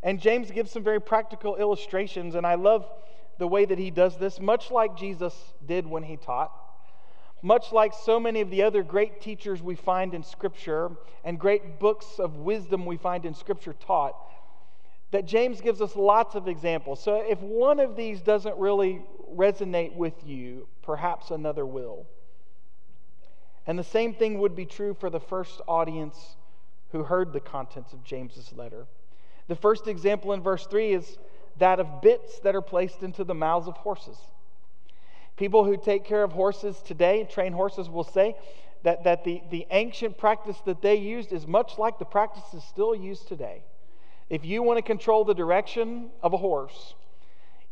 And 0.03 0.21
James 0.21 0.51
gives 0.51 0.71
some 0.71 0.83
very 0.83 1.01
practical 1.01 1.57
illustrations, 1.57 2.35
and 2.35 2.47
I 2.47 2.57
love 2.57 2.91
the 3.39 3.47
way 3.47 3.65
that 3.65 3.79
he 3.79 3.91
does 3.91 4.19
this, 4.19 4.39
much 4.39 4.71
like 4.71 4.97
Jesus 4.97 5.35
did 5.67 5.87
when 5.87 6.03
he 6.03 6.17
taught. 6.17 6.53
Much 7.43 7.73
like 7.73 7.95
so 7.95 8.21
many 8.21 8.43
of 8.43 8.51
the 8.51 8.63
other 8.63 8.83
great 8.83 9.23
teachers 9.23 9.63
we 9.63 9.75
find 9.75 10.13
in 10.13 10.23
Scripture 10.23 10.91
and 11.25 11.39
great 11.39 11.79
books 11.79 12.19
of 12.19 12.37
wisdom 12.37 12.85
we 12.85 12.99
find 12.99 13.25
in 13.25 13.33
Scripture 13.33 13.73
taught, 13.73 14.15
that 15.11 15.27
James 15.27 15.61
gives 15.61 15.81
us 15.81 15.97
lots 15.97 16.35
of 16.35 16.47
examples. 16.47 17.03
So 17.03 17.17
if 17.17 17.41
one 17.41 17.81
of 17.81 17.97
these 17.97 18.21
doesn't 18.21 18.57
really 18.57 19.03
resonate 19.35 19.95
with 19.95 20.15
you, 20.25 20.69
perhaps 20.83 21.31
another 21.31 21.67
will. 21.67 22.07
And 23.67 23.79
the 23.79 23.85
same 23.85 24.15
thing 24.15 24.39
would 24.39 24.55
be 24.55 24.67
true 24.67 24.95
for 24.95 25.11
the 25.11 25.21
first 25.21 25.61
audience 25.67 26.37
who 26.93 27.05
heard 27.05 27.33
the 27.33 27.41
contents 27.41 27.93
of 27.93 28.05
James's 28.05 28.53
letter. 28.53 28.87
The 29.49 29.57
first 29.57 29.89
example 29.89 30.33
in 30.33 30.43
verse 30.43 30.67
3 30.67 30.93
is 30.93 31.19
that 31.59 31.81
of 31.81 32.01
bits 32.03 32.39
that 32.41 32.55
are 32.55 32.63
placed 32.63 33.03
into 33.03 33.25
the 33.25 33.35
mouths 33.35 33.69
of 33.69 33.77
horses. 33.77 34.17
People 35.37 35.65
who 35.65 35.77
take 35.77 36.05
care 36.05 36.23
of 36.23 36.33
horses 36.33 36.81
today, 36.85 37.25
train 37.25 37.53
horses, 37.53 37.89
will 37.89 38.05
say 38.05 38.37
that, 38.83 39.05
that 39.05 39.25
the, 39.25 39.43
the 39.51 39.67
ancient 39.71 40.19
practice 40.19 40.57
that 40.67 40.83
they 40.83 40.97
used 40.97 41.33
is 41.33 41.47
much 41.47 41.79
like 41.79 41.99
the 41.99 42.05
practices 42.05 42.63
still 42.65 42.95
used 42.95 43.29
today. 43.29 43.63
If 44.31 44.45
you 44.45 44.63
want 44.63 44.79
to 44.79 44.83
control 44.83 45.25
the 45.25 45.35
direction 45.35 46.11
of 46.23 46.33
a 46.33 46.39
horse, 46.39 46.95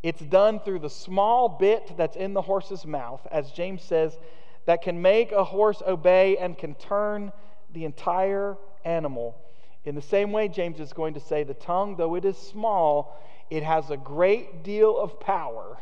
it's 0.03 0.21
done 0.21 0.59
through 0.59 0.79
the 0.79 0.89
small 0.89 1.49
bit 1.49 1.93
that's 1.97 2.15
in 2.15 2.33
the 2.33 2.41
horse's 2.41 2.85
mouth, 2.85 3.25
as 3.31 3.51
James 3.51 3.81
says, 3.81 4.19
that 4.65 4.81
can 4.81 5.01
make 5.01 5.31
a 5.31 5.43
horse 5.43 5.81
obey 5.87 6.37
and 6.37 6.57
can 6.57 6.75
turn 6.75 7.31
the 7.73 7.85
entire 7.85 8.57
animal. 8.85 9.35
In 9.85 9.95
the 9.95 10.01
same 10.01 10.31
way, 10.31 10.47
James 10.49 10.79
is 10.79 10.93
going 10.93 11.15
to 11.15 11.19
say 11.19 11.43
the 11.43 11.53
tongue, 11.53 11.95
though 11.95 12.15
it 12.15 12.25
is 12.25 12.37
small, 12.37 13.17
it 13.49 13.63
has 13.63 13.89
a 13.89 13.97
great 13.97 14.63
deal 14.63 14.97
of 14.97 15.19
power 15.19 15.77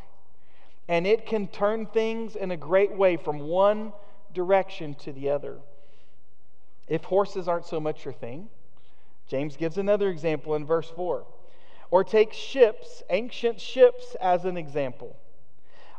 and 0.87 1.05
it 1.05 1.25
can 1.25 1.47
turn 1.47 1.85
things 1.85 2.35
in 2.35 2.51
a 2.51 2.57
great 2.57 2.95
way 2.95 3.17
from 3.17 3.39
one 3.39 3.91
direction 4.33 4.95
to 4.95 5.11
the 5.11 5.29
other. 5.29 5.57
If 6.87 7.03
horses 7.03 7.47
aren't 7.47 7.65
so 7.65 7.79
much 7.79 8.05
your 8.05 8.13
thing, 8.13 8.47
James 9.27 9.57
gives 9.57 9.77
another 9.77 10.09
example 10.09 10.55
in 10.55 10.65
verse 10.65 10.89
4. 10.89 11.25
Or 11.89 12.03
take 12.03 12.33
ships, 12.33 13.03
ancient 13.09 13.59
ships, 13.59 14.15
as 14.21 14.45
an 14.45 14.57
example. 14.57 15.15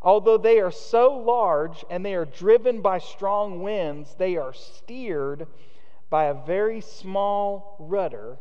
Although 0.03 0.39
they 0.39 0.61
are 0.61 0.71
so 0.71 1.17
large 1.17 1.85
and 1.91 2.05
they 2.05 2.15
are 2.15 2.25
driven 2.25 2.81
by 2.81 2.99
strong 2.99 3.63
winds, 3.63 4.15
they 4.19 4.37
are 4.37 4.53
steered 4.53 5.47
by 6.11 6.25
a 6.25 6.35
very 6.35 6.81
small 6.81 7.77
rudder 7.79 8.39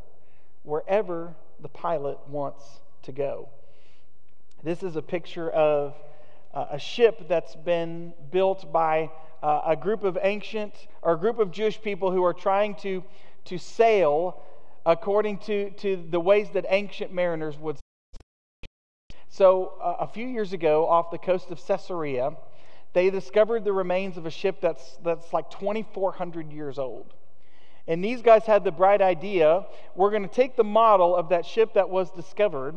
wherever 0.63 1.36
the 1.60 1.70
pilot 1.70 2.20
wants 2.27 2.63
to 3.03 3.12
go. 3.12 3.50
This 4.63 4.84
is 4.84 4.96
a 4.96 5.01
picture 5.01 5.50
of 5.50 5.96
uh, 6.53 6.65
a 6.72 6.79
ship 6.79 7.27
that's 7.27 7.56
been 7.56 8.13
built 8.32 8.72
by 8.72 9.10
uh, 9.41 9.62
a 9.65 9.75
group 9.75 10.03
of 10.03 10.17
ancient 10.22 10.74
or 11.01 11.13
a 11.13 11.17
group 11.17 11.39
of 11.39 11.51
Jewish 11.51 11.82
people 11.82 12.12
who 12.12 12.24
are 12.24 12.34
trying 12.34 12.75
to, 12.75 13.03
to 13.46 13.58
sail 13.58 14.41
according 14.88 15.38
to, 15.38 15.70
to 15.72 16.01
the 16.10 16.20
ways 16.20 16.48
that 16.53 16.65
ancient 16.70 17.13
mariners 17.13 17.58
would. 17.60 17.77
So, 19.27 19.74
uh, 19.84 19.98
a 20.00 20.08
few 20.08 20.25
years 20.25 20.53
ago, 20.53 20.88
off 20.88 21.12
the 21.12 21.17
coast 21.17 21.51
of 21.51 21.60
Caesarea, 21.67 22.32
they 22.94 23.10
discovered 23.10 23.65
the 23.65 23.74
remains 23.74 24.17
of 24.17 24.25
a 24.25 24.32
ship 24.32 24.62
that's, 24.62 24.98
that's 25.03 25.34
like 25.34 25.51
2,400 25.51 26.53
years 26.53 26.79
old. 26.79 27.13
And 27.86 28.03
these 28.03 28.22
guys 28.22 28.46
had 28.46 28.63
the 28.63 28.72
bright 28.72 29.01
idea 29.01 29.65
we're 29.94 30.10
going 30.10 30.27
to 30.27 30.34
take 30.34 30.56
the 30.56 30.63
model 30.63 31.15
of 31.15 31.29
that 31.29 31.46
ship 31.46 31.74
that 31.74 31.89
was 31.89 32.10
discovered 32.12 32.75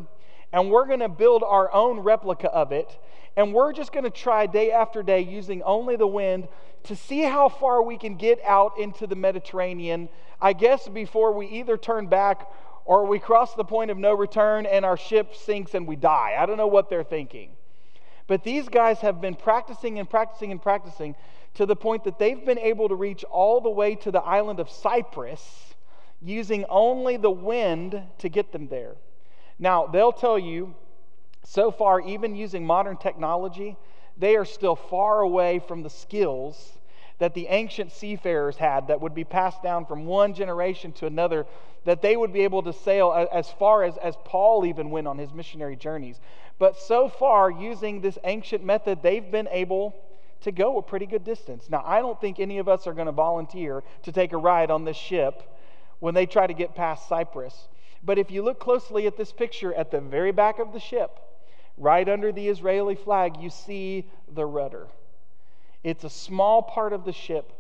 and 0.52 0.70
we're 0.70 0.86
going 0.86 1.00
to 1.00 1.08
build 1.08 1.44
our 1.44 1.72
own 1.72 2.00
replica 2.00 2.50
of 2.50 2.72
it. 2.72 2.98
And 3.36 3.54
we're 3.54 3.72
just 3.72 3.92
going 3.92 4.04
to 4.04 4.10
try 4.10 4.46
day 4.46 4.72
after 4.72 5.02
day 5.02 5.20
using 5.20 5.62
only 5.62 5.94
the 5.96 6.06
wind 6.06 6.48
to 6.84 6.96
see 6.96 7.22
how 7.22 7.48
far 7.48 7.82
we 7.82 7.96
can 7.96 8.16
get 8.16 8.40
out 8.44 8.78
into 8.78 9.06
the 9.06 9.16
Mediterranean. 9.16 10.08
I 10.40 10.52
guess 10.52 10.88
before 10.88 11.32
we 11.32 11.46
either 11.46 11.76
turn 11.76 12.06
back 12.06 12.48
or 12.84 13.06
we 13.06 13.18
cross 13.18 13.54
the 13.54 13.64
point 13.64 13.90
of 13.90 13.98
no 13.98 14.14
return 14.14 14.66
and 14.66 14.84
our 14.84 14.96
ship 14.96 15.34
sinks 15.34 15.74
and 15.74 15.86
we 15.86 15.96
die. 15.96 16.36
I 16.38 16.46
don't 16.46 16.56
know 16.56 16.66
what 16.66 16.88
they're 16.88 17.04
thinking. 17.04 17.50
But 18.26 18.44
these 18.44 18.68
guys 18.68 19.00
have 19.00 19.20
been 19.20 19.34
practicing 19.34 19.98
and 19.98 20.08
practicing 20.08 20.50
and 20.50 20.62
practicing 20.62 21.14
to 21.54 21.66
the 21.66 21.76
point 21.76 22.04
that 22.04 22.18
they've 22.18 22.44
been 22.44 22.58
able 22.58 22.88
to 22.88 22.94
reach 22.94 23.24
all 23.24 23.60
the 23.60 23.70
way 23.70 23.94
to 23.96 24.10
the 24.10 24.20
island 24.20 24.60
of 24.60 24.70
Cyprus 24.70 25.74
using 26.22 26.64
only 26.68 27.16
the 27.16 27.30
wind 27.30 28.00
to 28.18 28.28
get 28.28 28.52
them 28.52 28.68
there. 28.68 28.94
Now, 29.58 29.86
they'll 29.86 30.12
tell 30.12 30.38
you 30.38 30.74
so 31.44 31.70
far, 31.70 32.00
even 32.00 32.36
using 32.36 32.64
modern 32.64 32.96
technology, 32.96 33.76
they 34.20 34.36
are 34.36 34.44
still 34.44 34.76
far 34.76 35.20
away 35.20 35.58
from 35.58 35.82
the 35.82 35.90
skills 35.90 36.78
that 37.18 37.34
the 37.34 37.48
ancient 37.48 37.92
seafarers 37.92 38.56
had 38.56 38.88
that 38.88 39.00
would 39.00 39.14
be 39.14 39.24
passed 39.24 39.62
down 39.62 39.84
from 39.84 40.06
one 40.06 40.32
generation 40.32 40.92
to 40.92 41.06
another, 41.06 41.46
that 41.84 42.00
they 42.00 42.16
would 42.16 42.32
be 42.32 42.40
able 42.40 42.62
to 42.62 42.72
sail 42.72 43.28
as 43.32 43.50
far 43.50 43.84
as, 43.84 43.96
as 43.98 44.14
Paul 44.24 44.64
even 44.64 44.90
went 44.90 45.06
on 45.06 45.18
his 45.18 45.32
missionary 45.32 45.76
journeys. 45.76 46.18
But 46.58 46.78
so 46.78 47.08
far, 47.08 47.50
using 47.50 48.00
this 48.00 48.18
ancient 48.24 48.64
method, 48.64 49.02
they've 49.02 49.30
been 49.30 49.48
able 49.50 49.94
to 50.42 50.52
go 50.52 50.78
a 50.78 50.82
pretty 50.82 51.06
good 51.06 51.24
distance. 51.24 51.68
Now, 51.68 51.82
I 51.86 52.00
don't 52.00 52.18
think 52.20 52.40
any 52.40 52.58
of 52.58 52.68
us 52.68 52.86
are 52.86 52.94
going 52.94 53.06
to 53.06 53.12
volunteer 53.12 53.82
to 54.04 54.12
take 54.12 54.32
a 54.32 54.38
ride 54.38 54.70
on 54.70 54.84
this 54.84 54.96
ship 54.96 55.42
when 55.98 56.14
they 56.14 56.24
try 56.24 56.46
to 56.46 56.54
get 56.54 56.74
past 56.74 57.06
Cyprus. 57.06 57.68
But 58.02 58.18
if 58.18 58.30
you 58.30 58.42
look 58.42 58.58
closely 58.58 59.06
at 59.06 59.18
this 59.18 59.32
picture 59.32 59.74
at 59.74 59.90
the 59.90 60.00
very 60.00 60.32
back 60.32 60.58
of 60.58 60.72
the 60.72 60.80
ship, 60.80 61.20
right 61.80 62.08
under 62.08 62.30
the 62.30 62.46
Israeli 62.46 62.94
flag, 62.94 63.38
you 63.40 63.50
see 63.50 64.06
the 64.32 64.44
rudder. 64.44 64.86
It's 65.82 66.04
a 66.04 66.10
small 66.10 66.62
part 66.62 66.92
of 66.92 67.04
the 67.04 67.12
ship, 67.12 67.52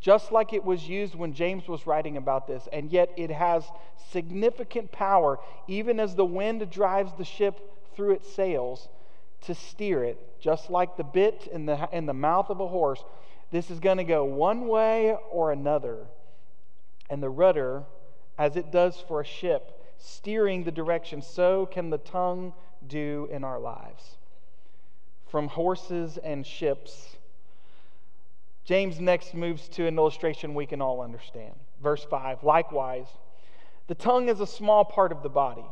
just 0.00 0.32
like 0.32 0.52
it 0.54 0.64
was 0.64 0.88
used 0.88 1.14
when 1.14 1.34
James 1.34 1.68
was 1.68 1.86
writing 1.86 2.16
about 2.16 2.46
this, 2.46 2.66
and 2.72 2.90
yet 2.90 3.10
it 3.16 3.30
has 3.30 3.64
significant 4.10 4.90
power, 4.90 5.38
even 5.68 6.00
as 6.00 6.14
the 6.14 6.24
wind 6.24 6.68
drives 6.70 7.12
the 7.18 7.24
ship 7.24 7.60
through 7.94 8.12
its 8.12 8.32
sails 8.32 8.88
to 9.42 9.54
steer 9.54 10.02
it, 10.02 10.40
just 10.40 10.70
like 10.70 10.96
the 10.96 11.04
bit 11.04 11.46
in 11.52 11.66
the, 11.66 11.88
in 11.92 12.06
the 12.06 12.14
mouth 12.14 12.48
of 12.48 12.60
a 12.60 12.68
horse. 12.68 13.04
This 13.50 13.70
is 13.70 13.78
going 13.78 13.98
to 13.98 14.04
go 14.04 14.24
one 14.24 14.66
way 14.68 15.16
or 15.30 15.52
another. 15.52 16.06
And 17.10 17.22
the 17.22 17.30
rudder, 17.30 17.84
as 18.38 18.56
it 18.56 18.72
does 18.72 19.04
for 19.06 19.20
a 19.20 19.24
ship, 19.24 19.72
steering 19.98 20.64
the 20.64 20.72
direction, 20.72 21.20
so 21.22 21.66
can 21.66 21.90
the 21.90 21.98
tongue 21.98 22.54
do 22.86 23.28
in 23.30 23.44
our 23.44 23.58
lives. 23.58 24.16
From 25.28 25.48
horses 25.48 26.18
and 26.18 26.46
ships, 26.46 27.16
James 28.64 29.00
next 29.00 29.34
moves 29.34 29.68
to 29.70 29.86
an 29.86 29.96
illustration 29.96 30.54
we 30.54 30.66
can 30.66 30.80
all 30.80 31.00
understand. 31.00 31.54
Verse 31.82 32.04
5 32.08 32.42
Likewise, 32.42 33.06
the 33.86 33.94
tongue 33.94 34.28
is 34.28 34.40
a 34.40 34.46
small 34.46 34.84
part 34.84 35.12
of 35.12 35.22
the 35.22 35.28
body, 35.28 35.64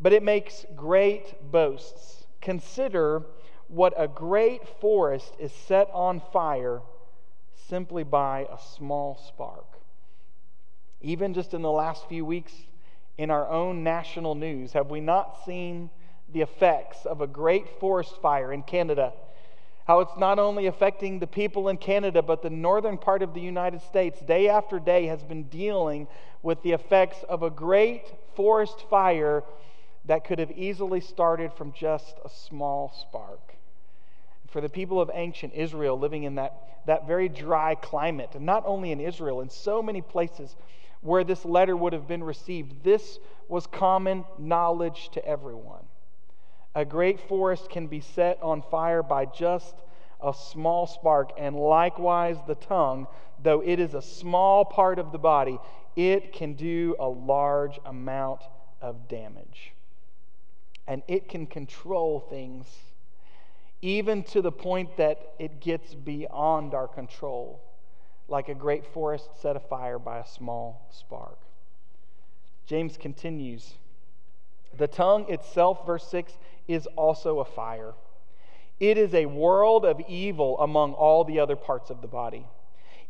but 0.00 0.12
it 0.12 0.22
makes 0.22 0.64
great 0.74 1.50
boasts. 1.50 2.26
Consider 2.40 3.22
what 3.68 3.94
a 3.96 4.08
great 4.08 4.66
forest 4.80 5.34
is 5.38 5.52
set 5.52 5.88
on 5.92 6.20
fire 6.32 6.80
simply 7.68 8.04
by 8.04 8.46
a 8.50 8.58
small 8.76 9.20
spark. 9.28 9.66
Even 11.00 11.34
just 11.34 11.54
in 11.54 11.62
the 11.62 11.70
last 11.70 12.08
few 12.08 12.24
weeks 12.24 12.52
in 13.18 13.30
our 13.30 13.48
own 13.48 13.82
national 13.82 14.34
news, 14.34 14.72
have 14.72 14.90
we 14.90 15.00
not 15.00 15.44
seen 15.44 15.90
the 16.32 16.40
effects 16.40 17.04
of 17.06 17.20
a 17.20 17.26
great 17.26 17.80
forest 17.80 18.20
fire 18.20 18.52
in 18.52 18.62
Canada? 18.62 19.12
How 19.86 20.00
it's 20.00 20.16
not 20.16 20.38
only 20.38 20.66
affecting 20.66 21.18
the 21.18 21.26
people 21.26 21.68
in 21.68 21.76
Canada, 21.76 22.22
but 22.22 22.42
the 22.42 22.50
northern 22.50 22.98
part 22.98 23.22
of 23.22 23.34
the 23.34 23.40
United 23.40 23.82
States, 23.82 24.20
day 24.20 24.48
after 24.48 24.78
day, 24.78 25.06
has 25.06 25.22
been 25.24 25.44
dealing 25.44 26.06
with 26.42 26.62
the 26.62 26.72
effects 26.72 27.24
of 27.28 27.42
a 27.42 27.50
great 27.50 28.12
forest 28.34 28.84
fire 28.88 29.42
that 30.04 30.24
could 30.24 30.38
have 30.38 30.50
easily 30.52 31.00
started 31.00 31.52
from 31.52 31.72
just 31.72 32.16
a 32.24 32.28
small 32.28 32.92
spark. 33.08 33.54
For 34.48 34.60
the 34.60 34.68
people 34.68 35.00
of 35.00 35.10
ancient 35.14 35.54
Israel 35.54 35.98
living 35.98 36.24
in 36.24 36.36
that, 36.36 36.54
that 36.86 37.06
very 37.06 37.28
dry 37.28 37.74
climate, 37.74 38.30
and 38.34 38.44
not 38.44 38.64
only 38.66 38.92
in 38.92 39.00
Israel, 39.00 39.40
in 39.40 39.48
so 39.48 39.82
many 39.82 40.02
places 40.02 40.54
where 41.00 41.24
this 41.24 41.44
letter 41.44 41.76
would 41.76 41.92
have 41.92 42.06
been 42.06 42.22
received, 42.22 42.84
this 42.84 43.18
was 43.48 43.66
common 43.66 44.24
knowledge 44.38 45.10
to 45.12 45.24
everyone. 45.24 45.84
A 46.74 46.84
great 46.84 47.20
forest 47.20 47.68
can 47.68 47.86
be 47.86 48.00
set 48.00 48.42
on 48.42 48.62
fire 48.62 49.02
by 49.02 49.26
just 49.26 49.74
a 50.20 50.32
small 50.32 50.86
spark, 50.86 51.32
and 51.36 51.56
likewise 51.56 52.38
the 52.46 52.54
tongue, 52.54 53.06
though 53.42 53.60
it 53.60 53.78
is 53.78 53.94
a 53.94 54.02
small 54.02 54.64
part 54.64 54.98
of 54.98 55.12
the 55.12 55.18
body, 55.18 55.58
it 55.96 56.32
can 56.32 56.54
do 56.54 56.96
a 56.98 57.08
large 57.08 57.78
amount 57.84 58.40
of 58.80 59.08
damage. 59.08 59.72
And 60.86 61.02
it 61.08 61.28
can 61.28 61.46
control 61.46 62.20
things 62.20 62.66
even 63.82 64.22
to 64.22 64.40
the 64.40 64.52
point 64.52 64.96
that 64.96 65.34
it 65.40 65.60
gets 65.60 65.92
beyond 65.94 66.72
our 66.72 66.86
control, 66.86 67.60
like 68.28 68.48
a 68.48 68.54
great 68.54 68.86
forest 68.86 69.28
set 69.40 69.56
afire 69.56 69.98
by 69.98 70.18
a 70.18 70.26
small 70.26 70.86
spark. 70.90 71.38
James 72.64 72.96
continues 72.96 73.74
The 74.78 74.86
tongue 74.86 75.28
itself, 75.28 75.84
verse 75.84 76.06
6, 76.06 76.32
is 76.68 76.86
also 76.96 77.40
a 77.40 77.44
fire. 77.44 77.94
It 78.80 78.98
is 78.98 79.14
a 79.14 79.26
world 79.26 79.84
of 79.84 80.00
evil 80.08 80.58
among 80.58 80.94
all 80.94 81.24
the 81.24 81.40
other 81.40 81.56
parts 81.56 81.90
of 81.90 82.00
the 82.02 82.08
body. 82.08 82.46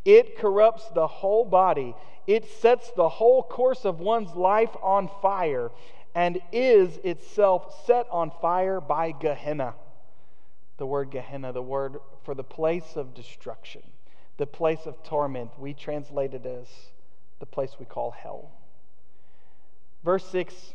It 0.04 0.36
corrupts 0.36 0.88
the 0.94 1.06
whole 1.06 1.44
body. 1.44 1.94
It 2.26 2.44
sets 2.60 2.90
the 2.96 3.08
whole 3.08 3.42
course 3.42 3.84
of 3.84 4.00
one's 4.00 4.34
life 4.34 4.74
on 4.82 5.08
fire 5.20 5.70
and 6.14 6.40
is 6.52 6.98
itself 7.04 7.86
set 7.86 8.06
on 8.10 8.30
fire 8.42 8.80
by 8.80 9.12
Gehenna. 9.12 9.74
The 10.76 10.86
word 10.86 11.10
Gehenna, 11.10 11.52
the 11.52 11.62
word 11.62 11.96
for 12.24 12.34
the 12.34 12.44
place 12.44 12.96
of 12.96 13.14
destruction, 13.14 13.82
the 14.36 14.46
place 14.46 14.86
of 14.86 15.02
torment. 15.02 15.50
We 15.58 15.74
translate 15.74 16.34
it 16.34 16.44
as 16.44 16.68
the 17.38 17.46
place 17.46 17.76
we 17.78 17.86
call 17.86 18.10
hell. 18.10 18.50
Verse 20.04 20.24
6 20.26 20.74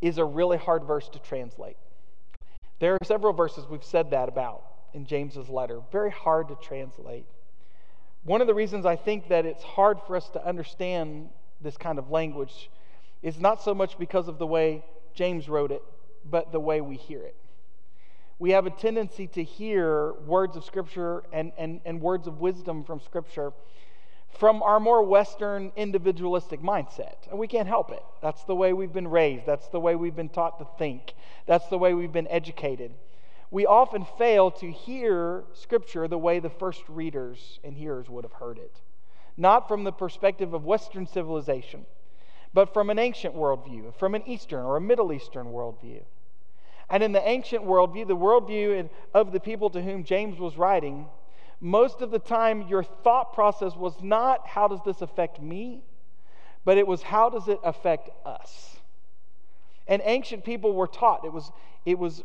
is 0.00 0.18
a 0.18 0.24
really 0.24 0.58
hard 0.58 0.84
verse 0.84 1.08
to 1.10 1.18
translate. 1.18 1.76
There 2.78 2.94
are 2.94 3.04
several 3.04 3.32
verses 3.32 3.64
we've 3.68 3.84
said 3.84 4.10
that 4.10 4.28
about 4.28 4.62
in 4.92 5.06
James's 5.06 5.48
letter. 5.48 5.80
Very 5.90 6.10
hard 6.10 6.48
to 6.48 6.56
translate. 6.56 7.26
One 8.24 8.40
of 8.40 8.46
the 8.46 8.54
reasons 8.54 8.84
I 8.84 8.96
think 8.96 9.28
that 9.28 9.46
it's 9.46 9.62
hard 9.62 9.98
for 10.06 10.16
us 10.16 10.28
to 10.30 10.44
understand 10.44 11.30
this 11.60 11.76
kind 11.76 11.98
of 11.98 12.10
language 12.10 12.70
is 13.22 13.38
not 13.38 13.62
so 13.62 13.74
much 13.74 13.98
because 13.98 14.28
of 14.28 14.38
the 14.38 14.46
way 14.46 14.84
James 15.14 15.48
wrote 15.48 15.70
it, 15.70 15.82
but 16.28 16.52
the 16.52 16.60
way 16.60 16.80
we 16.80 16.96
hear 16.96 17.22
it. 17.22 17.36
We 18.38 18.50
have 18.50 18.66
a 18.66 18.70
tendency 18.70 19.26
to 19.28 19.42
hear 19.42 20.12
words 20.26 20.56
of 20.56 20.64
Scripture 20.64 21.22
and, 21.32 21.52
and, 21.56 21.80
and 21.86 22.00
words 22.00 22.26
of 22.26 22.40
wisdom 22.40 22.84
from 22.84 23.00
Scripture 23.00 23.52
from 24.38 24.62
our 24.62 24.78
more 24.78 25.02
Western 25.02 25.72
individualistic 25.76 26.60
mindset. 26.60 27.28
And 27.30 27.38
we 27.38 27.48
can't 27.48 27.68
help 27.68 27.90
it. 27.90 28.02
That's 28.20 28.44
the 28.44 28.54
way 28.54 28.72
we've 28.72 28.92
been 28.92 29.08
raised, 29.08 29.46
that's 29.46 29.68
the 29.68 29.80
way 29.80 29.96
we've 29.96 30.16
been 30.16 30.28
taught 30.28 30.58
to 30.58 30.66
think, 30.78 31.14
that's 31.46 31.66
the 31.68 31.78
way 31.78 31.94
we've 31.94 32.12
been 32.12 32.28
educated. 32.28 32.92
We 33.50 33.64
often 33.64 34.06
fail 34.18 34.50
to 34.52 34.70
hear 34.70 35.44
Scripture 35.54 36.08
the 36.08 36.18
way 36.18 36.40
the 36.40 36.50
first 36.50 36.82
readers 36.88 37.60
and 37.62 37.76
hearers 37.76 38.10
would 38.10 38.24
have 38.24 38.32
heard 38.32 38.58
it. 38.58 38.80
Not 39.36 39.68
from 39.68 39.84
the 39.84 39.92
perspective 39.92 40.52
of 40.52 40.64
Western 40.64 41.06
civilization, 41.06 41.86
but 42.52 42.72
from 42.72 42.90
an 42.90 42.98
ancient 42.98 43.34
worldview, 43.34 43.94
from 43.98 44.14
an 44.14 44.22
Eastern 44.26 44.64
or 44.64 44.76
a 44.76 44.80
Middle 44.80 45.12
Eastern 45.12 45.48
worldview. 45.48 46.02
And 46.88 47.02
in 47.02 47.12
the 47.12 47.28
ancient 47.28 47.64
worldview, 47.64 48.06
the 48.06 48.16
worldview 48.16 48.88
of 49.12 49.32
the 49.32 49.40
people 49.40 49.70
to 49.70 49.82
whom 49.82 50.04
James 50.04 50.38
was 50.38 50.56
writing, 50.56 51.06
most 51.60 52.02
of 52.02 52.10
the 52.10 52.18
time 52.18 52.66
your 52.68 52.82
thought 52.82 53.32
process 53.32 53.74
was 53.74 53.94
not 54.02 54.46
how 54.46 54.68
does 54.68 54.80
this 54.84 55.00
affect 55.02 55.40
me, 55.40 55.82
but 56.64 56.78
it 56.78 56.86
was 56.86 57.02
how 57.02 57.30
does 57.30 57.48
it 57.48 57.58
affect 57.64 58.10
us. 58.24 58.76
And 59.86 60.02
ancient 60.04 60.44
people 60.44 60.74
were 60.74 60.88
taught, 60.88 61.24
it 61.24 61.32
was, 61.32 61.50
it 61.84 61.98
was 61.98 62.22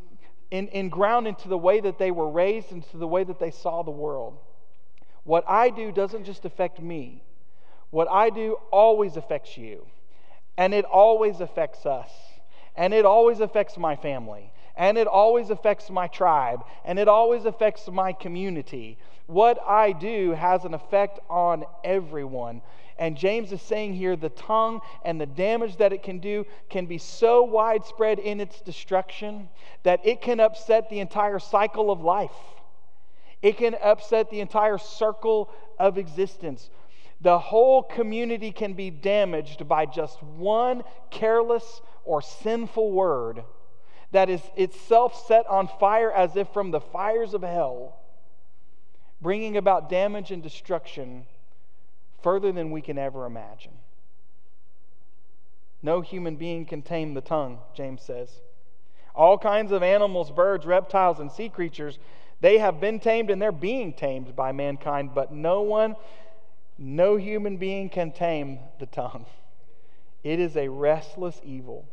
in, 0.50 0.68
in 0.70 0.90
ground 0.90 1.28
into 1.28 1.48
the 1.48 1.58
way 1.58 1.80
that 1.80 1.98
they 1.98 2.12
were 2.12 2.30
raised, 2.30 2.72
into 2.72 2.98
the 2.98 3.08
way 3.08 3.24
that 3.24 3.40
they 3.40 3.52
saw 3.52 3.84
the 3.84 3.92
world. 3.92 4.38
What 5.24 5.44
I 5.48 5.70
do 5.70 5.92
doesn't 5.92 6.26
just 6.26 6.46
affect 6.46 6.82
me, 6.82 7.24
what 7.92 8.10
I 8.10 8.30
do 8.30 8.58
always 8.72 9.18
affects 9.18 9.58
you, 9.58 9.86
and 10.58 10.74
it 10.74 10.86
always 10.86 11.40
affects 11.40 11.86
us, 11.86 12.10
and 12.76 12.94
it 12.94 13.06
always 13.06 13.40
affects 13.40 13.78
my 13.78 13.96
family, 13.96 14.52
and 14.76 14.98
it 14.98 15.08
always 15.08 15.50
affects 15.50 15.90
my 15.90 16.08
tribe, 16.08 16.64
and 16.84 16.98
it 16.98 17.08
always 17.08 17.46
affects 17.46 17.88
my 17.92 18.14
community. 18.14 18.98
What 19.28 19.60
I 19.68 19.92
do 19.92 20.32
has 20.32 20.66
an 20.66 20.74
effect 20.74 21.20
on 21.30 21.66
everyone. 21.84 22.62
And 22.98 23.18
James 23.18 23.52
is 23.52 23.62
saying 23.62 23.96
here 23.96 24.16
the 24.16 24.30
tongue 24.30 24.82
and 25.04 25.20
the 25.20 25.26
damage 25.26 25.78
that 25.78 25.94
it 25.94 26.04
can 26.04 26.20
do 26.20 26.46
can 26.70 26.86
be 26.86 26.98
so 26.98 27.44
widespread 27.44 28.20
in 28.20 28.40
its 28.40 28.62
destruction 28.62 29.50
that 29.84 30.06
it 30.06 30.22
can 30.22 30.40
upset 30.40 30.90
the 30.90 31.00
entire 31.00 31.40
cycle 31.40 31.90
of 31.90 32.02
life. 32.02 32.32
It 33.42 33.58
can 33.58 33.76
upset 33.82 34.30
the 34.30 34.40
entire 34.40 34.78
circle 34.78 35.50
of 35.80 35.98
existence. 35.98 36.70
The 37.22 37.40
whole 37.40 37.84
community 37.84 38.52
can 38.52 38.74
be 38.74 38.90
damaged 38.90 39.68
by 39.68 39.86
just 39.86 40.22
one 40.22 40.84
careless 41.10 41.82
or 42.04 42.22
sinful 42.22 42.92
word 42.92 43.44
that 44.12 44.30
is 44.30 44.42
itself 44.56 45.26
set 45.28 45.48
on 45.48 45.68
fire 45.80 46.12
as 46.12 46.36
if 46.36 46.50
from 46.50 46.72
the 46.72 46.82
fires 46.82 47.34
of 47.34 47.42
hell, 47.42 48.01
bringing 49.22 49.58
about 49.58 49.90
damage 49.90 50.32
and 50.32 50.42
destruction 50.42 51.26
further 52.22 52.52
than 52.52 52.72
we 52.72 52.82
can 52.82 52.98
ever 52.98 53.26
imagine. 53.26 53.74
No 55.84 56.02
human 56.02 56.36
being 56.36 56.66
can 56.66 56.82
tame 56.82 57.14
the 57.14 57.22
tongue, 57.22 57.60
James 57.74 58.02
says. 58.02 58.42
All 59.16 59.38
kinds 59.38 59.72
of 59.72 59.84
animals, 59.84 60.32
birds, 60.32 60.66
reptiles, 60.66 61.20
and 61.20 61.32
sea 61.32 61.50
creatures, 61.50 62.00
they 62.40 62.58
have 62.60 62.80
been 62.80 63.00
tamed 63.00 63.30
and 63.30 63.42
they're 63.42 63.52
being 63.52 63.94
tamed 63.94 64.36
by 64.36 64.52
mankind, 64.52 65.12
but 65.14 65.32
no 65.32 65.62
one, 65.62 65.96
no 66.78 67.16
human 67.16 67.58
being 67.58 67.90
can 67.90 68.12
tame 68.12 68.60
the 68.80 68.86
tongue. 68.86 69.26
It 70.24 70.40
is 70.40 70.56
a 70.56 70.68
restless 70.68 71.40
evil 71.44 71.88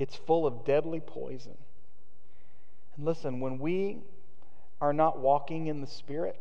it's 0.00 0.16
full 0.16 0.46
of 0.46 0.64
deadly 0.64 0.98
poison. 0.98 1.58
And 2.96 3.04
listen, 3.04 3.38
when 3.38 3.58
we 3.58 3.98
are 4.80 4.92
not 4.92 5.18
walking 5.18 5.66
in 5.66 5.80
the 5.80 5.86
Spirit, 5.86 6.38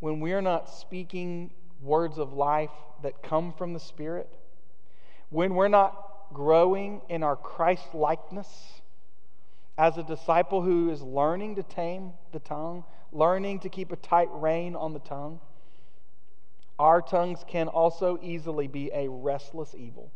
when 0.00 0.20
we 0.20 0.32
are 0.32 0.42
not 0.42 0.68
speaking 0.68 1.52
words 1.80 2.18
of 2.18 2.32
life 2.32 2.70
that 3.02 3.22
come 3.22 3.52
from 3.52 3.72
the 3.72 3.80
Spirit, 3.80 4.28
when 5.28 5.54
we're 5.54 5.68
not 5.68 6.32
growing 6.32 7.00
in 7.08 7.22
our 7.22 7.36
Christ 7.36 7.94
likeness 7.94 8.80
as 9.78 9.96
a 9.96 10.02
disciple 10.02 10.62
who 10.62 10.90
is 10.90 11.00
learning 11.02 11.56
to 11.56 11.62
tame 11.62 12.12
the 12.32 12.38
tongue, 12.38 12.84
learning 13.12 13.60
to 13.60 13.68
keep 13.68 13.92
a 13.92 13.96
tight 13.96 14.28
rein 14.32 14.76
on 14.76 14.92
the 14.92 14.98
tongue, 15.00 15.40
our 16.78 17.02
tongues 17.02 17.44
can 17.46 17.68
also 17.68 18.18
easily 18.22 18.66
be 18.66 18.90
a 18.94 19.08
restless 19.08 19.74
evil 19.74 20.10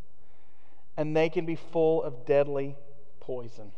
and 0.97 1.17
they 1.17 1.29
can 1.29 1.45
be 1.45 1.57
full 1.57 2.03
of 2.03 2.25
deadly 2.25 2.77
poison. 3.21 3.73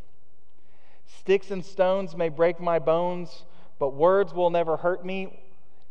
Sticks 1.07 1.51
and 1.51 1.65
stones 1.65 2.17
may 2.17 2.29
break 2.29 2.61
my 2.61 2.79
bones, 2.79 3.45
but 3.79 3.95
words 3.95 4.33
will 4.35 4.51
never 4.51 4.77
hurt 4.77 5.05
me. 5.05 5.43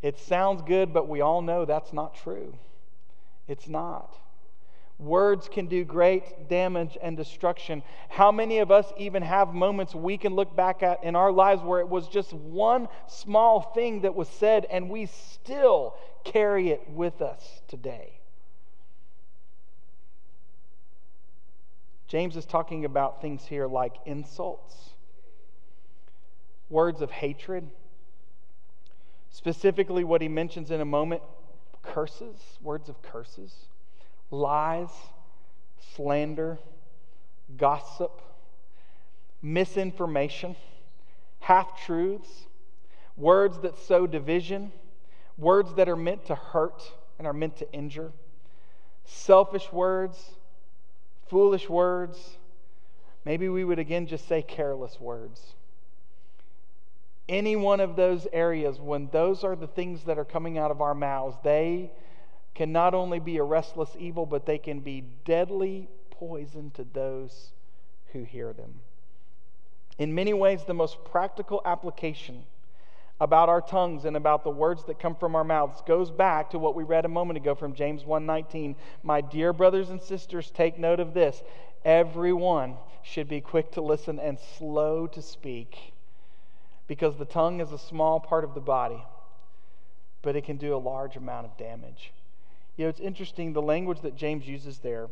It 0.02 0.20
sounds 0.20 0.62
good, 0.62 0.94
but 0.94 1.08
we 1.08 1.22
all 1.22 1.42
know 1.42 1.66
that's 1.66 1.94
not 1.94 2.16
true. 2.16 2.54
It's 3.48 3.68
not. 3.68 4.16
Words 4.98 5.50
can 5.50 5.68
do 5.68 5.84
great 5.84 6.48
damage 6.48 6.98
and 7.02 7.18
destruction. 7.18 7.84
How 8.08 8.32
many 8.32 8.60
of 8.60 8.72
us 8.72 8.92
even 8.98 9.24
have 9.24 9.54
moments 9.54 9.94
we 9.94 10.18
can 10.18 10.36
look 10.36 10.56
back 10.56 10.84
at 10.84 11.04
in 11.04 11.18
our 11.18 11.34
lives 11.34 11.62
where 11.62 11.82
it 11.82 11.90
was 11.90 12.08
just 12.08 12.32
one 12.32 12.88
small 13.08 13.62
thing 13.62 14.02
that 14.02 14.16
was 14.16 14.30
said 14.30 14.66
and 14.70 14.90
we 14.90 15.08
still 15.08 15.96
carry 16.24 16.70
it 16.70 16.90
with 16.90 17.22
us 17.22 17.62
today? 17.68 18.20
James 22.08 22.38
is 22.38 22.46
talking 22.46 22.86
about 22.86 23.22
things 23.22 23.46
here 23.46 23.68
like 23.68 23.96
insults, 24.06 24.92
words 26.70 27.02
of 27.02 27.12
hatred. 27.12 27.70
Specifically, 29.30 30.04
what 30.04 30.22
he 30.22 30.28
mentions 30.28 30.72
in 30.72 30.82
a 30.82 30.86
moment 30.86 31.22
curses, 31.84 32.38
words 32.62 32.90
of 32.90 33.02
curses, 33.02 33.54
lies, 34.32 34.90
slander, 35.96 36.58
gossip, 37.58 38.22
misinformation, 39.42 40.56
half 41.40 41.86
truths, 41.86 42.48
words 43.16 43.60
that 43.60 43.78
sow 43.78 44.08
division, 44.08 44.72
words 45.38 45.74
that 45.76 45.88
are 45.88 45.96
meant 45.96 46.26
to 46.26 46.36
hurt 46.36 46.82
and 47.18 47.28
are 47.28 47.34
meant 47.34 47.58
to 47.58 47.72
injure, 47.72 48.12
selfish 49.06 49.72
words, 49.72 50.32
foolish 51.28 51.70
words. 51.70 52.38
Maybe 53.24 53.50
we 53.50 53.64
would 53.64 53.80
again 53.80 54.08
just 54.08 54.28
say 54.28 54.42
careless 54.42 55.00
words. 55.00 55.54
Any 57.28 57.56
one 57.56 57.80
of 57.80 57.96
those 57.96 58.28
areas, 58.32 58.80
when 58.80 59.10
those 59.12 59.44
are 59.44 59.56
the 59.56 59.68
things 59.68 60.04
that 60.04 60.20
are 60.20 60.26
coming 60.26 60.58
out 60.58 60.70
of 60.70 60.82
our 60.82 60.94
mouths, 60.94 61.36
they 61.44 61.92
can 62.54 62.72
not 62.72 62.94
only 62.94 63.20
be 63.20 63.38
a 63.38 63.44
restless 63.44 63.96
evil, 63.98 64.26
but 64.26 64.46
they 64.46 64.60
can 64.60 64.80
be 64.80 65.02
deadly 65.26 65.90
poison 66.12 66.70
to 66.72 66.84
those 66.84 67.52
who 68.14 68.24
hear 68.24 68.54
them. 68.54 68.80
In 69.98 70.14
many 70.14 70.34
ways, 70.34 70.64
the 70.64 70.74
most 70.74 71.04
practical 71.04 71.62
application 71.66 72.44
about 73.20 73.50
our 73.50 73.62
tongues 73.62 74.06
and 74.06 74.16
about 74.16 74.44
the 74.44 74.50
words 74.50 74.84
that 74.86 75.00
come 75.00 75.16
from 75.16 75.36
our 75.36 75.44
mouths 75.44 75.82
goes 75.88 76.12
back 76.12 76.50
to 76.52 76.60
what 76.60 76.76
we 76.76 76.84
read 76.84 77.06
a 77.06 77.10
moment 77.10 77.38
ago 77.38 77.56
from 77.56 77.74
James 77.74 78.04
1:19. 78.04 78.76
My 79.04 79.22
dear 79.22 79.52
brothers 79.52 79.90
and 79.90 80.02
sisters, 80.02 80.52
take 80.52 80.78
note 80.78 81.00
of 81.00 81.14
this. 81.14 81.42
Everyone 81.84 82.78
should 83.02 83.28
be 83.28 83.42
quick 83.42 83.72
to 83.72 83.82
listen 83.82 84.20
and 84.20 84.38
slow 84.38 85.08
to 85.08 85.22
speak 85.22 85.94
because 86.88 87.18
the 87.18 87.26
tongue 87.26 87.60
is 87.60 87.72
a 87.72 87.78
small 87.78 88.20
part 88.20 88.44
of 88.44 88.54
the 88.54 88.62
body, 88.62 89.04
but 90.22 90.36
it 90.36 90.44
can 90.44 90.58
do 90.58 90.76
a 90.76 90.78
large 90.78 91.16
amount 91.16 91.46
of 91.46 91.58
damage. 91.58 92.12
You 92.78 92.86
know, 92.86 92.90
it's 92.90 93.00
interesting 93.00 93.54
the 93.54 93.62
language 93.62 94.02
that 94.02 94.16
James 94.16 94.48
uses 94.48 94.80
there 94.80 95.10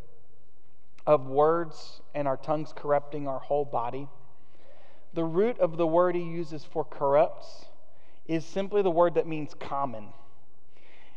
of 1.06 1.28
words 1.28 2.02
and 2.14 2.28
our 2.28 2.38
tongues 2.38 2.74
corrupting 2.76 3.28
our 3.28 3.40
whole 3.40 3.66
body. 3.66 4.08
The 5.14 5.24
root 5.24 5.60
of 5.60 5.78
the 5.78 5.88
word 5.88 6.16
he 6.16 6.22
uses 6.22 6.64
for 6.64 6.84
corrupts 6.84 7.66
is 8.28 8.46
simply 8.46 8.82
the 8.82 8.92
word 8.92 9.16
that 9.16 9.28
means 9.28 9.54
common. 9.54 10.08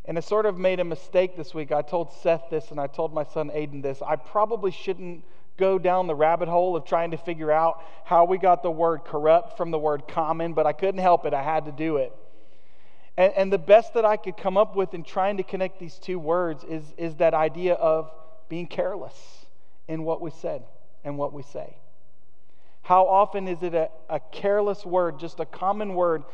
And 0.04 0.16
I 0.16 0.20
sort 0.20 0.46
of 0.46 0.58
made 0.58 0.80
a 0.80 0.84
mistake 0.84 1.36
this 1.36 1.54
week. 1.54 1.72
I 1.72 1.82
told 1.82 2.12
Seth 2.12 2.44
this 2.50 2.70
and 2.70 2.80
I 2.80 2.86
told 2.86 3.12
my 3.12 3.24
son 3.24 3.50
Aiden 3.50 3.82
this. 3.82 4.02
I 4.02 4.16
probably 4.16 4.70
shouldn't 4.70 5.24
go 5.56 5.78
down 5.78 6.06
the 6.06 6.14
rabbit 6.14 6.48
hole 6.48 6.76
of 6.76 6.84
trying 6.84 7.10
to 7.12 7.16
figure 7.16 7.50
out 7.50 7.82
how 8.04 8.24
we 8.24 8.38
got 8.38 8.62
the 8.62 8.70
word 8.70 9.04
corrupt 9.04 9.56
from 9.56 9.70
the 9.70 9.78
word 9.78 10.06
common, 10.08 10.52
but 10.52 10.66
I 10.66 10.72
couldn't 10.72 11.00
help 11.00 11.26
it. 11.26 11.34
I 11.34 11.42
had 11.42 11.64
to 11.66 11.72
do 11.72 11.96
it. 11.96 12.12
And, 13.16 13.32
and 13.34 13.52
the 13.52 13.58
best 13.58 13.94
that 13.94 14.04
I 14.04 14.16
could 14.16 14.36
come 14.36 14.56
up 14.56 14.76
with 14.76 14.94
in 14.94 15.02
trying 15.02 15.38
to 15.38 15.42
connect 15.42 15.78
these 15.78 15.98
two 15.98 16.18
words 16.18 16.64
is, 16.64 16.84
is 16.96 17.16
that 17.16 17.34
idea 17.34 17.74
of 17.74 18.10
being 18.48 18.66
careless 18.66 19.46
in 19.88 20.02
what 20.04 20.20
we 20.20 20.30
said 20.30 20.62
and 21.04 21.16
what 21.16 21.32
we 21.32 21.42
say. 21.42 21.76
How 22.82 23.06
often 23.06 23.48
is 23.48 23.62
it 23.62 23.74
a, 23.74 23.90
a 24.08 24.20
careless 24.20 24.84
word, 24.84 25.18
just 25.18 25.40
a 25.40 25.46
common 25.46 25.94
word 25.94 26.24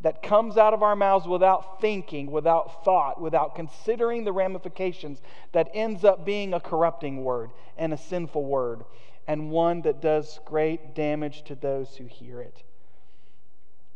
that 0.00 0.22
comes 0.22 0.56
out 0.56 0.74
of 0.74 0.82
our 0.82 0.94
mouths 0.94 1.26
without 1.26 1.80
thinking, 1.80 2.30
without 2.30 2.84
thought, 2.84 3.20
without 3.20 3.56
considering 3.56 4.24
the 4.24 4.32
ramifications, 4.32 5.20
that 5.52 5.68
ends 5.74 6.04
up 6.04 6.24
being 6.24 6.54
a 6.54 6.60
corrupting 6.60 7.24
word 7.24 7.50
and 7.76 7.92
a 7.92 7.96
sinful 7.96 8.44
word, 8.44 8.84
and 9.26 9.50
one 9.50 9.82
that 9.82 10.00
does 10.00 10.38
great 10.44 10.94
damage 10.94 11.42
to 11.44 11.54
those 11.56 11.96
who 11.96 12.04
hear 12.04 12.40
it. 12.40 12.62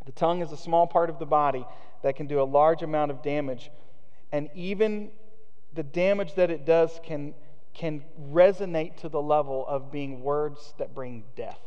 The 0.04 0.12
tongue 0.12 0.42
is 0.42 0.50
a 0.50 0.56
small 0.56 0.88
part 0.88 1.08
of 1.08 1.20
the 1.20 1.26
body 1.26 1.64
that 2.02 2.16
can 2.16 2.26
do 2.26 2.42
a 2.42 2.44
large 2.44 2.82
amount 2.82 3.12
of 3.12 3.22
damage, 3.22 3.70
and 4.32 4.50
even 4.54 5.10
the 5.74 5.84
damage 5.84 6.34
that 6.34 6.50
it 6.50 6.66
does 6.66 7.00
can, 7.04 7.34
can 7.74 8.02
resonate 8.30 8.96
to 8.98 9.08
the 9.08 9.22
level 9.22 9.64
of 9.68 9.92
being 9.92 10.22
words 10.22 10.74
that 10.78 10.94
bring 10.94 11.22
death. 11.36 11.60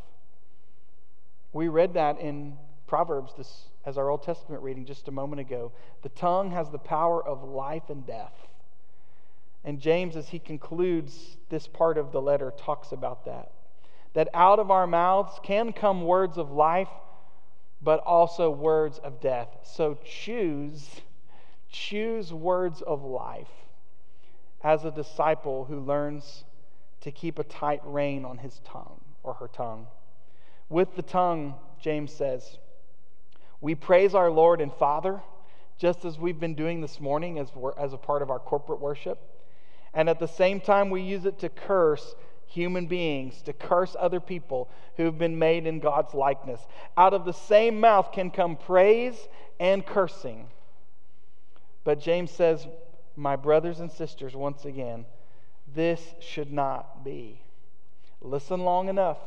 We 1.54 1.70
read 1.70 1.94
that 1.94 2.20
in 2.20 2.58
Proverbs 2.88 3.34
this 3.38 3.70
as 3.86 3.98
our 3.98 4.10
Old 4.10 4.24
Testament 4.24 4.62
reading 4.64 4.86
just 4.86 5.08
a 5.08 5.12
moment 5.12 5.40
ago. 5.40 5.72
The 6.02 6.10
tongue 6.10 6.52
has 6.52 6.70
the 6.70 6.80
power 6.80 7.26
of 7.26 7.44
life 7.44 7.90
and 7.90 8.06
death. 8.06 8.34
And 9.64 9.80
James, 9.80 10.16
as 10.16 10.30
he 10.30 10.40
concludes 10.40 11.38
this 11.50 11.68
part 11.68 11.98
of 11.98 12.12
the 12.12 12.22
letter, 12.22 12.54
talks 12.56 12.92
about 12.92 13.26
that. 13.26 13.52
That 14.14 14.30
out 14.34 14.60
of 14.60 14.72
our 14.72 14.88
mouths 14.88 15.40
can 15.44 15.74
come 15.74 16.06
words 16.06 16.38
of 16.38 16.52
life, 16.52 16.90
but 17.82 18.00
also 18.02 18.50
words 18.50 19.00
of 19.00 19.20
death. 19.20 19.50
So 19.64 19.98
choose, 20.06 21.02
choose 21.70 22.32
words 22.32 22.82
of 22.82 23.04
life 23.04 23.50
as 24.64 24.86
a 24.86 24.92
disciple 24.92 25.66
who 25.66 25.80
learns 25.80 26.46
to 27.02 27.12
keep 27.12 27.38
a 27.38 27.44
tight 27.44 27.82
rein 27.84 28.26
on 28.26 28.38
his 28.38 28.62
tongue 28.64 29.02
or 29.22 29.34
her 29.36 29.48
tongue. 29.48 29.88
With 30.70 30.96
the 30.96 31.04
tongue, 31.04 31.56
James 31.80 32.12
says, 32.12 32.58
we 33.62 33.76
praise 33.76 34.14
our 34.14 34.30
Lord 34.32 34.62
and 34.62 34.74
Father, 34.74 35.22
just 35.78 36.06
as 36.06 36.18
we've 36.18 36.40
been 36.40 36.56
doing 36.56 36.82
this 36.82 37.00
morning 37.00 37.40
as, 37.40 37.52
as 37.78 37.94
a 37.94 37.98
part 37.98 38.22
of 38.22 38.30
our 38.30 38.40
corporate 38.40 38.80
worship. 38.80 39.20
And 39.94 40.10
at 40.10 40.20
the 40.20 40.28
same 40.28 40.60
time, 40.60 40.90
we 40.90 41.02
use 41.02 41.26
it 41.26 41.40
to 41.40 41.50
curse 41.50 42.16
human 42.48 42.86
beings, 42.88 43.42
to 43.44 43.54
curse 43.54 43.96
other 44.00 44.20
people 44.20 44.70
who've 44.98 45.18
been 45.18 45.38
made 45.38 45.66
in 45.68 45.80
God's 45.80 46.14
likeness. 46.14 46.62
Out 46.98 47.14
of 47.14 47.26
the 47.26 47.34
same 47.34 47.80
mouth 47.80 48.12
can 48.12 48.30
come 48.32 48.56
praise 48.56 49.16
and 49.60 49.86
cursing. 49.86 50.48
But 51.84 52.00
James 52.00 52.32
says, 52.32 52.68
My 53.16 53.36
brothers 53.36 53.80
and 53.80 53.92
sisters, 53.92 54.36
once 54.36 54.66
again, 54.66 55.06
this 55.74 56.02
should 56.20 56.52
not 56.52 57.04
be. 57.04 57.42
Listen 58.22 58.62
long 58.62 58.90
enough 58.90 59.20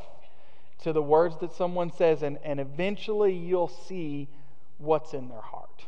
to 0.83 0.93
the 0.93 1.01
words 1.01 1.37
that 1.41 1.53
someone 1.53 1.91
says, 1.91 2.23
and, 2.23 2.37
and 2.43 2.59
eventually 2.59 3.33
you'll 3.35 3.67
see 3.67 4.29
what's 4.77 5.13
in 5.13 5.29
their 5.29 5.41
heart. 5.41 5.85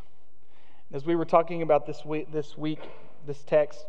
As 0.92 1.06
we 1.06 1.16
were 1.16 1.26
talking 1.26 1.62
about 1.62 1.86
this 1.86 2.04
week, 2.04 2.32
this 2.32 2.58
week, 2.58 2.80
this 3.26 3.42
text, 3.44 3.86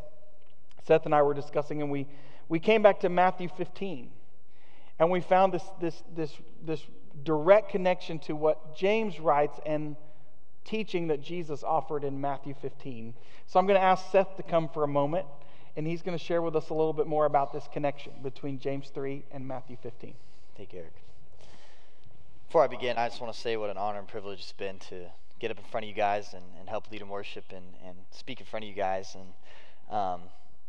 Seth 0.87 1.05
and 1.05 1.15
I 1.15 1.23
were 1.23 1.35
discussing, 1.35 1.83
and 1.83 1.91
we, 1.91 2.07
we 2.49 2.61
came 2.61 2.83
back 2.83 3.01
to 3.01 3.09
Matthew 3.09 3.49
15, 3.57 4.11
and 5.01 5.11
we 5.11 5.21
found 5.21 5.53
this, 5.53 5.65
this, 5.81 6.03
this, 6.15 6.33
this 6.65 6.81
direct 7.25 7.71
connection 7.71 8.21
to 8.21 8.37
what 8.37 8.77
James 8.77 9.19
writes 9.19 9.59
and 9.67 9.97
teaching 10.65 11.09
that 11.09 11.21
Jesus 11.21 11.65
offered 11.65 12.05
in 12.05 12.21
Matthew 12.21 12.55
15. 12.63 13.15
So 13.47 13.59
I'm 13.59 13.67
going 13.67 13.79
to 13.79 13.85
ask 13.85 14.11
Seth 14.13 14.37
to 14.37 14.45
come 14.45 14.69
for 14.69 14.85
a 14.85 14.89
moment, 14.89 15.27
and 15.77 15.85
he's 15.85 16.03
going 16.03 16.17
to 16.17 16.23
share 16.23 16.41
with 16.41 16.55
us 16.55 16.71
a 16.71 16.75
little 16.75 16.93
bit 16.93 17.09
more 17.09 17.27
about 17.27 17.53
this 17.53 17.69
connection 17.73 18.13
between 18.23 18.61
James 18.61 18.91
3 18.95 19.25
and 19.33 19.47
Matthew 19.47 19.77
15. 19.83 20.15
Thank 20.55 20.75
you, 20.75 20.81
Eric. 20.81 20.93
Before 22.47 22.63
I 22.63 22.67
begin, 22.67 22.99
I 22.99 23.09
just 23.09 23.23
want 23.23 23.33
to 23.33 23.41
say 23.41 23.57
what 23.57 23.71
an 23.71 23.79
honor 23.79 24.01
and 24.01 24.07
privilege 24.07 24.41
it's 24.41 24.53
been 24.53 24.79
to 24.91 25.07
get 25.41 25.51
up 25.51 25.57
in 25.57 25.65
front 25.65 25.85
of 25.85 25.89
you 25.89 25.95
guys 25.95 26.35
and, 26.35 26.45
and 26.61 26.69
help 26.69 26.91
lead 26.91 27.01
in 27.01 27.09
worship 27.09 27.45
and, 27.51 27.65
and 27.87 27.97
speak 28.11 28.39
in 28.39 28.45
front 28.45 28.65
of 28.65 28.69
you 28.69 28.75
guys. 28.75 29.17
And 29.17 29.97
um, 29.97 30.21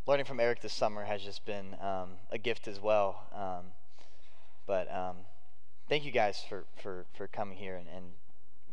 learning 0.08 0.26
from 0.26 0.39
Eric 0.39 0.62
this 0.62 0.72
summer 0.72 1.04
has 1.04 1.22
just 1.22 1.46
been 1.46 1.76
um, 1.82 2.12
a 2.32 2.38
gift 2.38 2.69
as 2.69 2.80
well. 2.80 3.24
Um, 3.36 3.72
but 4.65 4.89
um, 4.89 5.17
thank 5.89 6.06
you 6.06 6.12
guys 6.12 6.41
for, 6.48 6.63
for, 6.82 7.06
for 7.13 7.28
coming 7.28 7.58
here 7.58 7.76
and, 7.76 7.88
and, 7.93 8.06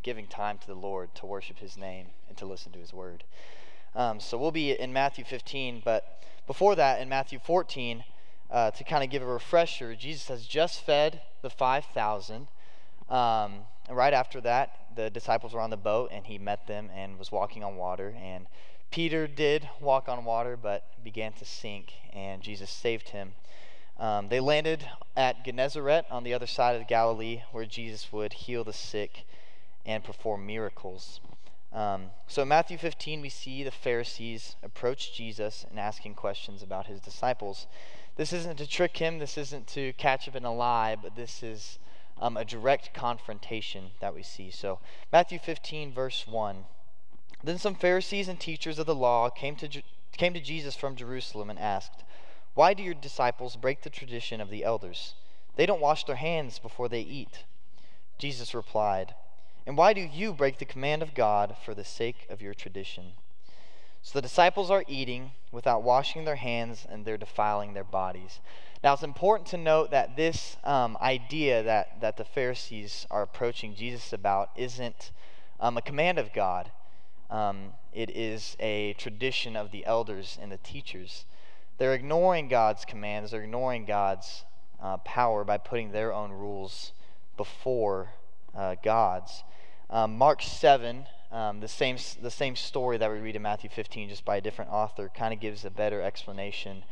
giving 0.02 0.26
time 0.26 0.56
to 0.56 0.66
the 0.66 0.74
Lord 0.74 1.14
to 1.14 1.26
worship 1.26 1.58
His 1.58 1.76
name 1.76 2.06
and 2.28 2.36
to 2.38 2.46
listen 2.46 2.72
to 2.72 2.78
His 2.78 2.90
word. 2.90 3.22
Um, 3.94 4.18
so 4.18 4.38
we'll 4.38 4.50
be 4.50 4.70
in 4.70 4.94
Matthew 4.94 5.26
15, 5.26 5.82
but 5.84 6.22
before 6.46 6.74
that, 6.76 7.02
in 7.02 7.08
Matthew 7.10 7.38
14, 7.38 8.02
uh, 8.50 8.70
to 8.72 8.84
kind 8.84 9.04
of 9.04 9.10
give 9.10 9.22
a 9.22 9.26
refresher, 9.26 9.94
Jesus 9.94 10.28
has 10.28 10.46
just 10.46 10.82
fed 10.84 11.20
the 11.42 11.50
5,000. 11.50 12.48
Um, 13.08 13.52
right 13.90 14.12
after 14.12 14.40
that, 14.42 14.76
the 14.94 15.10
disciples 15.10 15.52
were 15.52 15.60
on 15.60 15.70
the 15.70 15.76
boat 15.76 16.10
and 16.12 16.26
he 16.26 16.38
met 16.38 16.66
them 16.66 16.90
and 16.94 17.18
was 17.18 17.30
walking 17.30 17.62
on 17.62 17.76
water. 17.76 18.14
And 18.20 18.46
Peter 18.90 19.26
did 19.26 19.68
walk 19.80 20.08
on 20.08 20.24
water 20.24 20.56
but 20.56 20.84
began 21.04 21.32
to 21.34 21.44
sink, 21.44 21.92
and 22.12 22.42
Jesus 22.42 22.70
saved 22.70 23.10
him. 23.10 23.32
Um, 23.98 24.28
they 24.28 24.40
landed 24.40 24.88
at 25.16 25.44
Gennesaret 25.44 26.06
on 26.10 26.24
the 26.24 26.34
other 26.34 26.46
side 26.46 26.80
of 26.80 26.88
Galilee 26.88 27.42
where 27.52 27.66
Jesus 27.66 28.12
would 28.12 28.32
heal 28.32 28.64
the 28.64 28.72
sick 28.72 29.26
and 29.84 30.02
perform 30.02 30.46
miracles. 30.46 31.20
Um, 31.72 32.10
so 32.26 32.42
in 32.42 32.48
Matthew 32.48 32.78
15, 32.78 33.20
we 33.20 33.28
see 33.28 33.62
the 33.62 33.70
Pharisees 33.70 34.56
approach 34.62 35.14
Jesus 35.14 35.64
and 35.70 35.78
asking 35.78 36.14
questions 36.14 36.62
about 36.62 36.86
his 36.86 37.00
disciples. 37.00 37.66
This 38.20 38.34
isn't 38.34 38.58
to 38.58 38.66
trick 38.66 38.98
him, 38.98 39.18
this 39.18 39.38
isn't 39.38 39.66
to 39.68 39.94
catch 39.94 40.28
him 40.28 40.36
in 40.36 40.44
a 40.44 40.52
lie, 40.52 40.94
but 40.94 41.16
this 41.16 41.42
is 41.42 41.78
um, 42.18 42.36
a 42.36 42.44
direct 42.44 42.92
confrontation 42.92 43.92
that 44.00 44.14
we 44.14 44.22
see. 44.22 44.50
So, 44.50 44.78
Matthew 45.10 45.38
15, 45.38 45.90
verse 45.90 46.26
1. 46.26 46.66
Then 47.42 47.56
some 47.56 47.74
Pharisees 47.74 48.28
and 48.28 48.38
teachers 48.38 48.78
of 48.78 48.84
the 48.84 48.94
law 48.94 49.30
came 49.30 49.56
to, 49.56 49.82
came 50.12 50.34
to 50.34 50.40
Jesus 50.40 50.76
from 50.76 50.96
Jerusalem 50.96 51.48
and 51.48 51.58
asked, 51.58 52.04
Why 52.52 52.74
do 52.74 52.82
your 52.82 52.92
disciples 52.92 53.56
break 53.56 53.80
the 53.80 53.88
tradition 53.88 54.42
of 54.42 54.50
the 54.50 54.64
elders? 54.64 55.14
They 55.56 55.64
don't 55.64 55.80
wash 55.80 56.04
their 56.04 56.16
hands 56.16 56.58
before 56.58 56.90
they 56.90 57.00
eat. 57.00 57.44
Jesus 58.18 58.52
replied, 58.52 59.14
And 59.64 59.78
why 59.78 59.94
do 59.94 60.02
you 60.02 60.34
break 60.34 60.58
the 60.58 60.66
command 60.66 61.00
of 61.00 61.14
God 61.14 61.56
for 61.64 61.74
the 61.74 61.86
sake 61.86 62.26
of 62.28 62.42
your 62.42 62.52
tradition? 62.52 63.14
So 64.02 64.18
the 64.18 64.22
disciples 64.22 64.70
are 64.70 64.84
eating 64.88 65.32
without 65.52 65.82
washing 65.82 66.24
their 66.24 66.36
hands 66.36 66.86
and 66.88 67.04
they're 67.04 67.18
defiling 67.18 67.74
their 67.74 67.84
bodies. 67.84 68.40
Now 68.82 68.94
it's 68.94 69.02
important 69.02 69.48
to 69.50 69.58
note 69.58 69.90
that 69.90 70.16
this 70.16 70.56
um, 70.64 70.96
idea 71.02 71.62
that, 71.62 72.00
that 72.00 72.16
the 72.16 72.24
Pharisees 72.24 73.06
are 73.10 73.22
approaching 73.22 73.74
Jesus 73.74 74.12
about 74.12 74.50
isn't 74.56 75.10
um, 75.60 75.76
a 75.76 75.82
command 75.82 76.18
of 76.18 76.32
God, 76.32 76.70
um, 77.30 77.74
it 77.92 78.10
is 78.10 78.56
a 78.58 78.94
tradition 78.94 79.54
of 79.54 79.70
the 79.70 79.84
elders 79.84 80.38
and 80.40 80.50
the 80.50 80.56
teachers. 80.56 81.26
They're 81.78 81.94
ignoring 81.94 82.48
God's 82.48 82.84
commands, 82.84 83.30
they're 83.30 83.42
ignoring 83.42 83.84
God's 83.84 84.44
uh, 84.82 84.96
power 84.98 85.44
by 85.44 85.58
putting 85.58 85.92
their 85.92 86.12
own 86.12 86.32
rules 86.32 86.92
before 87.36 88.14
uh, 88.54 88.76
God's. 88.82 89.44
Um, 89.90 90.16
Mark 90.16 90.42
7, 90.42 91.06
um, 91.32 91.60
the, 91.60 91.68
same, 91.68 91.96
the 92.20 92.30
same 92.30 92.56
story 92.56 92.96
that 92.98 93.10
we 93.10 93.18
read 93.18 93.36
in 93.36 93.42
Matthew 93.42 93.70
15, 93.70 94.08
just 94.08 94.24
by 94.24 94.36
a 94.36 94.40
different 94.40 94.72
author, 94.72 95.10
kind 95.14 95.32
of 95.32 95.40
gives 95.40 95.64
a 95.64 95.70
better 95.70 96.02
explanation 96.02 96.82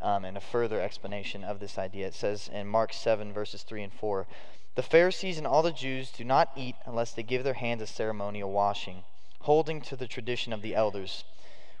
um, 0.00 0.24
and 0.24 0.36
a 0.36 0.40
further 0.40 0.80
explanation 0.80 1.44
of 1.44 1.60
this 1.60 1.78
idea. 1.78 2.06
It 2.06 2.14
says 2.14 2.48
in 2.52 2.66
Mark 2.66 2.92
7, 2.92 3.32
verses 3.32 3.62
3 3.62 3.82
and 3.84 3.92
4 3.92 4.26
The 4.74 4.82
Pharisees 4.82 5.38
and 5.38 5.46
all 5.46 5.62
the 5.62 5.72
Jews 5.72 6.10
do 6.10 6.24
not 6.24 6.50
eat 6.56 6.76
unless 6.86 7.12
they 7.12 7.22
give 7.22 7.44
their 7.44 7.54
hands 7.54 7.82
a 7.82 7.86
ceremonial 7.86 8.50
washing, 8.50 9.04
holding 9.40 9.82
to 9.82 9.96
the 9.96 10.08
tradition 10.08 10.52
of 10.52 10.62
the 10.62 10.74
elders. 10.74 11.24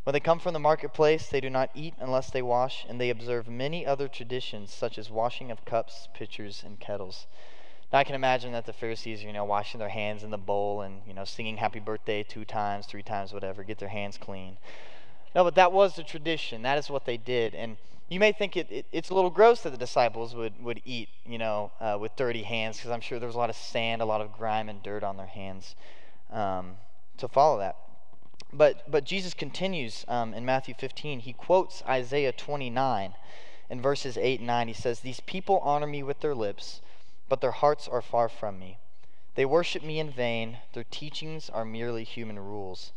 When 0.04 0.12
they 0.12 0.20
come 0.20 0.40
from 0.40 0.52
the 0.52 0.58
marketplace, 0.58 1.28
they 1.28 1.40
do 1.40 1.48
not 1.48 1.70
eat 1.74 1.94
unless 1.98 2.28
they 2.28 2.42
wash, 2.42 2.84
and 2.88 3.00
they 3.00 3.08
observe 3.08 3.48
many 3.48 3.86
other 3.86 4.08
traditions, 4.08 4.72
such 4.74 4.98
as 4.98 5.10
washing 5.10 5.50
of 5.50 5.64
cups, 5.64 6.08
pitchers, 6.12 6.62
and 6.64 6.80
kettles. 6.80 7.26
Now 7.92 7.98
I 7.98 8.04
can 8.04 8.14
imagine 8.14 8.52
that 8.52 8.64
the 8.64 8.72
Pharisees, 8.72 9.22
you 9.22 9.32
know, 9.32 9.44
washing 9.44 9.78
their 9.78 9.90
hands 9.90 10.22
in 10.22 10.30
the 10.30 10.38
bowl 10.38 10.80
and, 10.80 11.02
you 11.06 11.12
know, 11.12 11.24
singing 11.24 11.58
happy 11.58 11.78
birthday 11.78 12.22
two 12.22 12.44
times, 12.44 12.86
three 12.86 13.02
times, 13.02 13.32
whatever, 13.34 13.62
get 13.62 13.78
their 13.78 13.90
hands 13.90 14.16
clean. 14.16 14.56
No, 15.34 15.44
but 15.44 15.54
that 15.56 15.72
was 15.72 15.96
the 15.96 16.02
tradition. 16.02 16.62
That 16.62 16.78
is 16.78 16.88
what 16.88 17.04
they 17.04 17.18
did. 17.18 17.54
And 17.54 17.76
you 18.08 18.18
may 18.18 18.32
think 18.32 18.56
it, 18.56 18.66
it 18.70 18.86
it's 18.92 19.10
a 19.10 19.14
little 19.14 19.30
gross 19.30 19.62
that 19.62 19.70
the 19.70 19.78
disciples 19.78 20.34
would, 20.34 20.62
would 20.62 20.80
eat, 20.86 21.10
you 21.26 21.36
know, 21.36 21.70
uh, 21.80 21.98
with 22.00 22.16
dirty 22.16 22.42
hands, 22.42 22.78
because 22.78 22.90
I'm 22.90 23.00
sure 23.02 23.18
there 23.18 23.26
was 23.26 23.36
a 23.36 23.38
lot 23.38 23.50
of 23.50 23.56
sand, 23.56 24.00
a 24.00 24.06
lot 24.06 24.22
of 24.22 24.32
grime 24.32 24.70
and 24.70 24.82
dirt 24.82 25.04
on 25.04 25.18
their 25.18 25.26
hands 25.26 25.74
um, 26.30 26.76
to 27.18 27.28
follow 27.28 27.58
that. 27.58 27.76
But, 28.54 28.90
but 28.90 29.04
Jesus 29.04 29.34
continues 29.34 30.04
um, 30.08 30.32
in 30.32 30.46
Matthew 30.46 30.74
15. 30.78 31.20
He 31.20 31.32
quotes 31.34 31.82
Isaiah 31.86 32.32
29 32.32 33.14
in 33.68 33.80
verses 33.82 34.16
8 34.16 34.40
and 34.40 34.46
9. 34.46 34.68
He 34.68 34.74
says, 34.74 35.00
These 35.00 35.20
people 35.20 35.58
honor 35.58 35.86
me 35.86 36.02
with 36.02 36.20
their 36.20 36.34
lips 36.34 36.80
but 37.28 37.40
their 37.40 37.50
hearts 37.50 37.88
are 37.88 38.02
far 38.02 38.28
from 38.28 38.58
me. 38.58 38.78
They 39.34 39.44
worship 39.44 39.82
me 39.82 39.98
in 39.98 40.10
vain. 40.10 40.58
Their 40.74 40.84
teachings 40.84 41.48
are 41.48 41.64
merely 41.64 42.04
human 42.04 42.38
rules. 42.38 42.92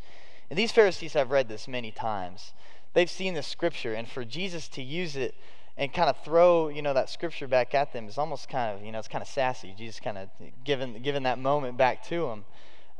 And 0.50 0.60
these 0.60 0.72
Pharisees 0.72 1.14
have 1.14 1.32
read 1.32 1.48
this 1.48 1.68
many 1.68 1.92
times. 1.92 2.54
They've 2.94 3.10
seen 3.10 3.34
the 3.34 3.44
scripture, 3.44 3.94
and 3.94 4.08
for 4.08 4.24
Jesus 4.24 4.68
to 4.70 4.82
use 4.82 5.16
it 5.16 5.36
and 5.78 5.94
kind 5.94 6.10
of 6.10 6.18
throw, 6.24 6.70
you 6.70 6.82
know, 6.82 6.94
that 6.94 7.10
scripture 7.10 7.48
back 7.48 7.74
at 7.74 7.92
them 7.92 8.08
is 8.08 8.18
almost 8.18 8.48
kind 8.48 8.78
of, 8.78 8.86
you 8.86 8.92
know, 8.92 9.00
it's 9.00 9.08
kind 9.08 9.22
of 9.22 9.28
sassy. 9.28 9.74
Jesus 9.78 10.00
kind 10.00 10.18
of 10.18 10.30
giving 10.64 11.02
giving 11.02 11.24
that 11.24 11.40
moment 11.40 11.78
back 11.78 12.04
to 12.08 12.28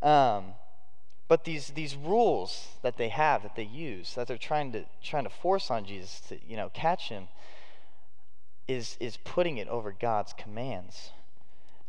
them. 0.02 0.10
Um, 0.10 0.54
but 1.28 1.46
these 1.46 1.70
these 1.70 1.96
rules 1.96 2.68
that 2.82 2.98
they 2.98 3.10
have 3.10 3.44
that 3.44 3.56
they 3.56 3.64
use 3.64 4.14
that 4.16 4.28
they're 4.28 4.38
trying 4.38 4.72
to 4.74 4.86
trying 5.04 5.24
to 5.24 5.30
force 5.30 5.72
on 5.72 5.86
Jesus 5.86 6.20
to 6.28 6.38
you 6.46 6.58
know 6.58 6.70
catch 6.74 7.10
him 7.10 7.28
is 8.68 8.98
is 9.00 9.18
putting 9.18 9.58
it 9.58 9.68
over 9.68 9.92
God's 9.92 10.34
commands. 10.34 11.12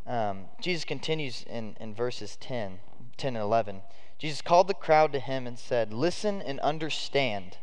Um, 0.07 0.45
Jesus 0.61 0.85
continues 0.85 1.43
in, 1.43 1.75
in 1.81 1.93
verses 1.93 2.37
10, 2.37 2.79
10 3.17 3.35
and 3.35 3.43
11. 3.43 3.81
Jesus 4.17 4.41
called 4.41 4.67
the 4.67 4.73
crowd 4.73 5.11
to 5.11 5.19
him 5.19 5.45
and 5.45 5.59
said, 5.59 5.91
Listen 5.91 6.41
and 6.41 6.59
understand. 6.61 7.57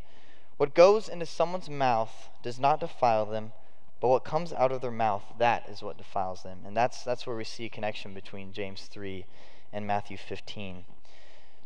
What 0.56 0.74
goes 0.74 1.08
into 1.08 1.26
someone's 1.26 1.70
mouth 1.70 2.28
does 2.42 2.60
not 2.60 2.80
defile 2.80 3.26
them, 3.26 3.52
but 4.00 4.08
what 4.08 4.24
comes 4.24 4.52
out 4.52 4.70
of 4.70 4.82
their 4.82 4.90
mouth, 4.90 5.24
that 5.38 5.68
is 5.68 5.82
what 5.82 5.96
defiles 5.96 6.42
them. 6.42 6.60
And 6.64 6.76
that's, 6.76 7.02
that's 7.02 7.26
where 7.26 7.34
we 7.34 7.44
see 7.44 7.64
a 7.64 7.70
connection 7.70 8.14
between 8.14 8.52
James 8.52 8.82
3 8.82 9.24
and 9.72 9.86
Matthew 9.86 10.16
15. 10.16 10.84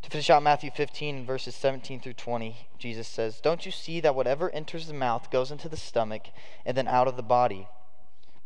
To 0.03 0.11
finish 0.11 0.31
out 0.31 0.43
Matthew 0.43 0.71
15, 0.71 1.27
verses 1.27 1.55
17 1.55 2.01
through 2.01 2.15
20, 2.15 2.69
Jesus 2.79 3.09
says, 3.09 3.41
Don't 3.41 3.67
you 3.67 3.73
see 3.73 4.01
that 4.01 4.15
whatever 4.15 4.51
enters 4.51 4.87
the 4.87 4.95
mouth 4.95 5.31
goes 5.31 5.51
into 5.51 5.69
the 5.69 5.77
stomach 5.77 6.29
and 6.65 6.77
then 6.77 6.89
out 6.89 7.09
of 7.09 7.17
the 7.17 7.23
body? 7.23 7.69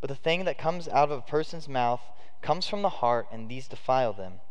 But 0.01 0.09
the 0.09 0.15
thing 0.15 0.45
that 0.45 0.57
comes 0.57 0.87
out 0.89 1.09
of 1.09 1.19
a 1.19 1.21
person's 1.21 1.69
mouth 1.69 2.01
comes 2.41 2.67
from 2.67 2.81
the 2.81 2.89
heart, 2.89 3.27
and 3.31 3.47
these 3.47 3.67
defile 3.67 4.13
them. 4.13 4.41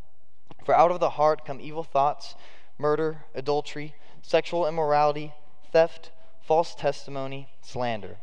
For 0.64 0.74
out 0.74 0.90
of 0.90 1.00
the 1.00 1.10
heart 1.10 1.44
come 1.44 1.60
evil 1.60 1.84
thoughts, 1.84 2.34
murder, 2.78 3.24
adultery, 3.34 3.94
sexual 4.22 4.66
immorality, 4.66 5.34
theft, 5.72 6.10
false 6.40 6.74
testimony, 6.74 7.48
slander. 7.60 8.16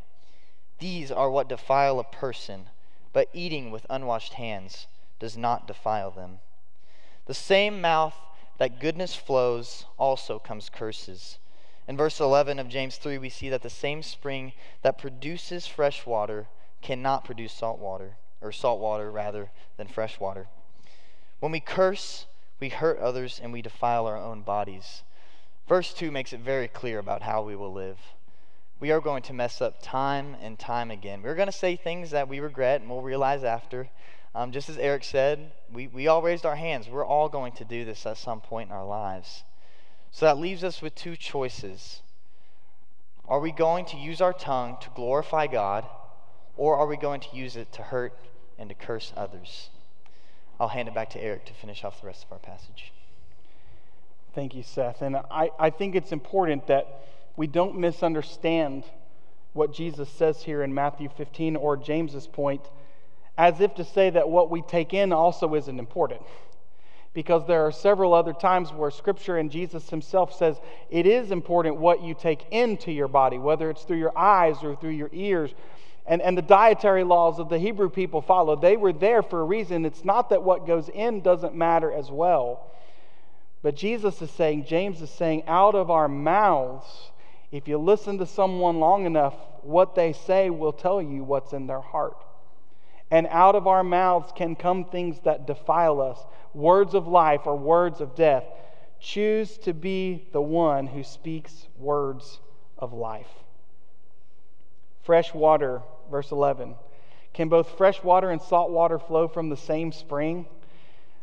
These 0.80 1.12
are 1.12 1.30
what 1.30 1.50
defile 1.50 2.00
a 2.00 2.04
person, 2.04 2.68
but 3.14 3.30
eating 3.34 3.70
with 3.70 3.86
unwashed 3.90 4.34
hands 4.34 4.88
does 5.20 5.38
not 5.38 5.68
defile 5.68 6.12
them. 6.12 6.40
The 7.26 7.34
same 7.34 7.82
mouth 7.82 8.16
that 8.60 8.80
goodness 8.80 9.16
flows 9.16 9.86
also 9.98 10.38
comes 10.38 10.70
curses. 10.70 11.40
In 11.88 11.98
verse 11.98 12.20
11 12.20 12.60
of 12.60 12.70
James 12.70 12.98
3, 12.98 13.18
we 13.18 13.30
see 13.30 13.50
that 13.50 13.64
the 13.64 13.70
same 13.70 14.04
spring 14.04 14.54
that 14.84 15.00
produces 15.00 15.66
fresh 15.66 16.06
water 16.06 16.48
cannot 16.82 17.26
produce 17.26 17.52
salt 17.52 17.80
water, 17.80 18.18
or 18.42 18.52
salt 18.52 18.80
water 18.80 19.12
rather 19.12 19.50
than 19.78 19.88
fresh 19.88 20.20
water. 20.20 20.48
When 21.40 21.52
we 21.52 21.62
curse, 21.62 22.28
we 22.60 22.70
hurt 22.70 23.00
others 23.00 23.40
and 23.42 23.52
we 23.52 23.62
defile 23.62 24.06
our 24.06 24.18
own 24.18 24.42
bodies. 24.42 25.04
Verse 25.68 25.94
2 25.94 26.12
makes 26.12 26.34
it 26.34 26.42
very 26.42 26.68
clear 26.68 27.00
about 27.00 27.24
how 27.24 27.42
we 27.42 27.56
will 27.56 27.74
live. 27.74 27.98
We 28.80 28.92
are 28.92 29.02
going 29.02 29.24
to 29.24 29.34
mess 29.34 29.62
up 29.62 29.82
time 29.82 30.36
and 30.42 30.60
time 30.60 30.92
again. 30.92 31.22
We're 31.22 31.36
going 31.36 31.48
to 31.48 31.52
say 31.52 31.76
things 31.76 32.12
that 32.12 32.28
we 32.28 32.40
regret 32.40 32.82
and 32.82 32.90
we'll 32.90 33.02
realize 33.02 33.44
after. 33.44 33.90
Um, 34.36 34.52
just 34.52 34.70
as 34.70 34.78
Eric 34.78 35.04
said, 35.04 35.52
we, 35.74 35.88
we 35.88 36.08
all 36.08 36.22
raised 36.22 36.46
our 36.46 36.56
hands. 36.56 36.88
We're 36.88 37.06
all 37.06 37.30
going 37.30 37.54
to 37.54 37.66
do 37.66 37.84
this 37.84 38.06
at 38.06 38.18
some 38.18 38.42
point 38.42 38.70
in 38.70 38.76
our 38.76 38.86
lives. 38.86 39.44
So 40.12 40.26
that 40.26 40.38
leaves 40.38 40.64
us 40.64 40.82
with 40.82 40.96
two 40.96 41.16
choices. 41.16 42.02
Are 43.28 43.40
we 43.40 43.52
going 43.52 43.86
to 43.86 43.98
use 43.98 44.22
our 44.22 44.34
tongue 44.34 44.78
to 44.82 44.90
glorify 44.96 45.48
God? 45.48 45.86
Or 46.58 46.76
are 46.78 46.88
we 46.88 46.98
going 46.98 47.22
to 47.22 47.36
use 47.36 47.56
it 47.56 47.72
to 47.74 47.82
hurt 47.82 48.14
and 48.58 48.70
to 48.70 48.76
curse 48.76 49.14
others? 49.16 49.70
I'll 50.60 50.68
hand 50.68 50.88
it 50.88 50.94
back 50.94 51.12
to 51.12 51.24
Eric 51.24 51.46
to 51.46 51.54
finish 51.54 51.84
off 51.84 52.02
the 52.02 52.08
rest 52.08 52.26
of 52.26 52.32
our 52.34 52.40
passage. 52.40 52.92
Thank 54.36 54.54
you, 54.54 54.64
Seth. 54.64 55.02
And 55.02 55.16
I, 55.32 55.50
I 55.58 55.70
think 55.70 55.96
it's 55.96 56.12
important 56.12 56.68
that 56.68 57.06
we 57.36 57.48
don't 57.48 57.78
misunderstand 57.78 58.84
what 59.54 59.74
Jesus 59.74 60.10
says 60.10 60.44
here 60.44 60.62
in 60.62 60.74
Matthew 60.74 61.10
15 61.10 61.56
or 61.56 61.78
James's 61.78 62.28
point 62.28 62.62
as 63.40 63.62
if 63.62 63.74
to 63.76 63.86
say 63.86 64.10
that 64.10 64.28
what 64.28 64.52
we 64.52 64.62
take 64.62 64.94
in 64.94 65.14
also 65.14 65.56
isn't 65.56 65.80
important. 65.80 66.22
Because 67.14 67.48
there 67.48 67.66
are 67.66 67.72
several 67.72 68.14
other 68.14 68.34
times 68.34 68.74
where 68.74 68.92
Scripture 68.92 69.38
and 69.38 69.50
Jesus 69.50 69.90
himself 69.90 70.38
says 70.38 70.58
it 70.90 71.08
is 71.08 71.32
important 71.32 71.78
what 71.78 72.04
you 72.04 72.14
take 72.14 72.46
into 72.52 72.92
your 72.92 73.08
body, 73.08 73.38
whether 73.38 73.70
it's 73.70 73.84
through 73.84 73.98
your 73.98 74.16
eyes 74.18 74.58
or 74.62 74.76
through 74.76 74.92
your 74.92 75.10
ears 75.14 75.56
and, 76.06 76.22
and 76.22 76.38
the 76.38 76.42
dietary 76.42 77.06
laws 77.06 77.40
of 77.40 77.48
the 77.48 77.58
Hebrew 77.58 77.90
people 77.90 78.22
followed. 78.22 78.62
They 78.62 78.76
were 78.76 78.92
there 78.92 79.24
for 79.24 79.40
a 79.40 79.46
reason. 79.46 79.86
It's 79.86 80.04
not 80.04 80.32
that 80.32 80.44
what 80.44 80.68
goes 80.68 80.90
in 80.90 81.22
doesn't 81.22 81.56
matter 81.56 81.94
as 81.94 82.12
well. 82.12 82.68
But 83.62 83.76
Jesus 83.76 84.22
is 84.22 84.32
saying, 84.32 84.66
James 84.66 85.02
is 85.02 85.10
saying, 85.12 85.44
out 85.48 85.76
of 85.76 85.90
our 85.90 86.10
mouths, 86.10 87.12
if 87.54 87.70
you 87.70 87.78
listen 87.78 88.18
to 88.18 88.26
someone 88.26 88.82
long 88.82 89.06
enough, 89.06 89.36
what 89.62 89.96
they 89.96 90.12
say 90.12 90.50
will 90.50 90.74
tell 90.74 91.02
you 91.02 91.24
what's 91.24 91.54
in 91.54 91.68
their 91.68 91.82
heart. 91.82 92.18
And 93.12 93.28
out 93.32 93.56
of 93.56 93.68
our 93.68 93.84
mouths 93.84 94.32
can 94.36 94.56
come 94.56 94.86
things 94.86 95.20
that 95.22 95.48
defile 95.48 96.02
us 96.02 96.20
words 96.54 96.94
of 96.94 97.08
life 97.08 97.42
or 97.46 97.56
words 97.56 98.02
of 98.02 98.16
death. 98.16 98.44
Choose 99.00 99.58
to 99.60 99.74
be 99.74 100.28
the 100.32 100.42
one 100.42 100.88
who 100.88 101.04
speaks 101.04 101.68
words 101.78 102.40
of 102.78 102.94
life. 102.94 103.30
Fresh 105.02 105.34
water 105.34 105.82
verse 106.10 106.32
11. 106.32 106.76
Can 107.34 107.50
both 107.50 107.78
fresh 107.78 108.04
water 108.04 108.32
and 108.32 108.42
salt 108.42 108.72
water 108.72 109.00
flow 109.00 109.28
from 109.28 109.50
the 109.50 109.58
same 109.58 109.92
spring? 109.92 110.46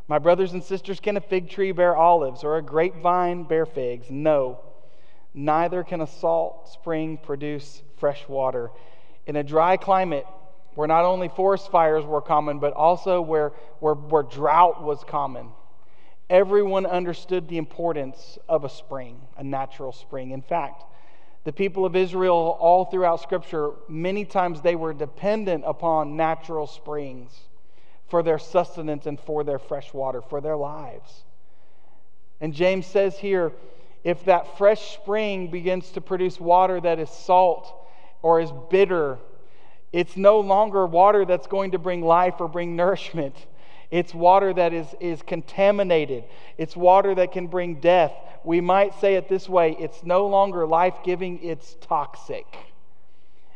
My 0.09 0.19
brothers 0.19 0.53
and 0.53 0.63
sisters, 0.63 1.01
can 1.01 1.17
a 1.17 1.21
fig 1.21 1.51
tree 1.51 1.73
bear 1.73 1.97
olives 1.97 2.45
or 2.45 2.57
a 2.57 2.63
grapevine 2.63 3.45
bear 3.45 3.67
figs? 3.67 4.07
No. 4.09 4.61
Neither 5.35 5.83
can 5.83 6.01
a 6.01 6.07
salt 6.07 6.69
spring 6.69 7.19
produce 7.19 7.83
fresh 7.99 8.27
water. 8.29 8.71
In 9.27 9.37
a 9.37 9.43
dry 9.43 9.77
climate, 9.77 10.27
where 10.77 10.87
not 10.87 11.05
only 11.05 11.29
forest 11.29 11.71
fires 11.71 12.05
were 12.05 12.21
common, 12.21 12.59
but 12.59 12.73
also 12.75 13.21
where, 13.21 13.53
where, 13.81 13.95
where 13.95 14.23
drought 14.23 14.83
was 14.83 15.03
common, 15.05 15.49
everyone 16.31 16.87
understood 16.87 17.49
the 17.49 17.59
importance 17.59 18.39
of 18.49 18.65
a 18.65 18.69
spring, 18.69 19.21
a 19.37 19.43
natural 19.43 19.91
spring. 19.91 20.31
In 20.31 20.43
fact, 20.43 20.85
the 21.45 21.53
people 21.53 21.85
of 21.85 21.97
Israel, 21.97 22.57
all 22.61 22.85
throughout 22.85 23.21
Scripture, 23.21 23.71
many 23.89 24.25
times 24.25 24.61
they 24.61 24.77
were 24.77 24.93
dependent 24.93 25.65
upon 25.67 26.17
natural 26.17 26.67
springs 26.67 27.33
for 28.09 28.23
their 28.23 28.39
sustenance 28.39 29.07
and 29.07 29.19
for 29.19 29.45
their 29.45 29.59
fresh 29.59 29.93
water, 29.95 30.21
for 30.21 30.41
their 30.41 30.57
lives. 30.57 31.25
And 32.41 32.53
James 32.53 32.87
says 32.87 33.19
here 33.19 33.53
if 34.05 34.25
that 34.27 34.57
fresh 34.57 34.95
spring 34.95 35.51
begins 35.51 35.91
to 35.93 36.01
produce 36.01 36.39
water 36.39 36.81
that 36.81 37.01
is 37.01 37.11
salt 37.11 37.75
or 38.23 38.41
is 38.41 38.53
bitter, 38.71 39.19
it's 39.97 40.15
no 40.15 40.41
longer 40.41 40.85
water 40.85 41.25
that's 41.25 41.47
going 41.47 41.71
to 41.71 41.79
bring 41.79 42.03
life 42.03 42.35
or 42.39 42.49
bring 42.49 42.77
nourishment. 42.77 43.35
It's 43.91 44.13
water 44.13 44.53
that 44.53 44.75
is, 44.75 44.87
is 45.01 45.23
contaminated. 45.23 46.25
It's 46.59 46.77
water 46.77 47.15
that 47.15 47.33
can 47.33 47.47
bring 47.47 47.81
death. 47.81 48.13
We 48.45 48.61
might 48.61 49.01
say 49.01 49.15
it 49.15 49.27
this 49.27 49.49
way 49.49 49.75
it's 49.81 50.05
no 50.05 50.27
longer 50.27 50.67
life 50.67 50.97
giving, 51.03 51.43
it's 51.43 51.77
toxic. 51.81 52.45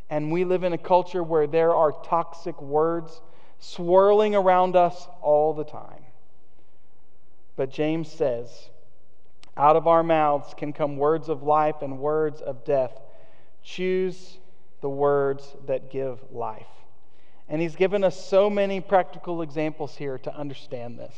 And 0.08 0.32
we 0.32 0.46
live 0.46 0.64
in 0.64 0.72
a 0.72 0.78
culture 0.78 1.22
where 1.22 1.46
there 1.46 1.74
are 1.74 1.92
toxic 1.92 2.58
words 2.62 3.20
swirling 3.58 4.34
around 4.34 4.76
us 4.76 5.08
all 5.20 5.52
the 5.52 5.64
time. 5.64 6.04
But 7.54 7.70
James 7.70 8.10
says, 8.10 8.70
out 9.58 9.76
of 9.76 9.86
our 9.86 10.02
mouths 10.02 10.54
can 10.56 10.72
come 10.72 10.96
words 10.96 11.28
of 11.28 11.42
life 11.42 11.82
and 11.82 11.98
words 11.98 12.40
of 12.40 12.64
death. 12.64 12.98
Choose 13.62 14.38
the 14.80 14.88
words 14.88 15.56
that 15.66 15.90
give 15.90 16.18
life. 16.30 16.66
And 17.48 17.60
he's 17.60 17.76
given 17.76 18.04
us 18.04 18.28
so 18.28 18.48
many 18.48 18.80
practical 18.80 19.42
examples 19.42 19.96
here 19.96 20.18
to 20.18 20.34
understand 20.34 20.98
this. 20.98 21.14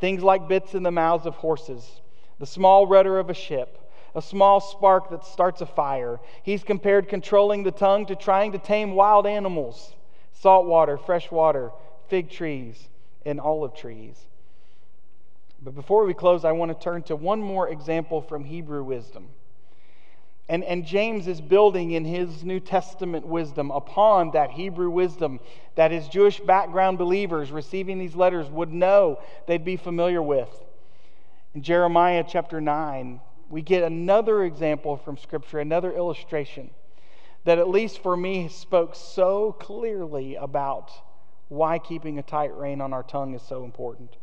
Things 0.00 0.22
like 0.22 0.48
bits 0.48 0.74
in 0.74 0.82
the 0.82 0.90
mouths 0.90 1.26
of 1.26 1.34
horses, 1.34 2.00
the 2.38 2.46
small 2.46 2.86
rudder 2.86 3.18
of 3.18 3.30
a 3.30 3.34
ship, 3.34 3.78
a 4.14 4.22
small 4.22 4.60
spark 4.60 5.10
that 5.10 5.24
starts 5.24 5.60
a 5.60 5.66
fire. 5.66 6.20
He's 6.42 6.64
compared 6.64 7.08
controlling 7.08 7.62
the 7.62 7.70
tongue 7.70 8.06
to 8.06 8.16
trying 8.16 8.52
to 8.52 8.58
tame 8.58 8.94
wild 8.94 9.26
animals, 9.26 9.94
salt 10.32 10.66
water, 10.66 10.96
fresh 10.96 11.30
water, 11.30 11.72
fig 12.08 12.30
trees, 12.30 12.88
and 13.26 13.40
olive 13.40 13.74
trees. 13.74 14.16
But 15.62 15.74
before 15.74 16.04
we 16.04 16.14
close, 16.14 16.44
I 16.44 16.52
want 16.52 16.70
to 16.70 16.84
turn 16.84 17.02
to 17.04 17.16
one 17.16 17.40
more 17.40 17.68
example 17.68 18.20
from 18.20 18.44
Hebrew 18.44 18.84
wisdom. 18.84 19.28
And, 20.48 20.62
and 20.64 20.84
James 20.84 21.26
is 21.26 21.40
building 21.40 21.92
in 21.92 22.04
his 22.04 22.44
New 22.44 22.60
Testament 22.60 23.26
wisdom 23.26 23.70
upon 23.70 24.32
that 24.32 24.50
Hebrew 24.50 24.90
wisdom 24.90 25.40
that 25.74 25.90
his 25.90 26.06
Jewish 26.08 26.38
background 26.40 26.98
believers 26.98 27.50
receiving 27.50 27.98
these 27.98 28.14
letters 28.14 28.50
would 28.50 28.72
know 28.72 29.20
they'd 29.46 29.64
be 29.64 29.76
familiar 29.76 30.22
with. 30.22 30.50
In 31.54 31.62
Jeremiah 31.62 32.24
chapter 32.28 32.60
9, 32.60 33.20
we 33.48 33.62
get 33.62 33.84
another 33.84 34.44
example 34.44 34.96
from 34.98 35.16
Scripture, 35.16 35.60
another 35.60 35.92
illustration 35.92 36.70
that, 37.44 37.58
at 37.58 37.68
least 37.68 38.02
for 38.02 38.16
me, 38.16 38.48
spoke 38.48 38.94
so 38.94 39.52
clearly 39.52 40.34
about 40.34 40.90
why 41.48 41.78
keeping 41.78 42.18
a 42.18 42.22
tight 42.22 42.54
rein 42.54 42.80
on 42.80 42.92
our 42.92 43.02
tongue 43.02 43.34
is 43.34 43.42
so 43.42 43.64
important. 43.64 44.16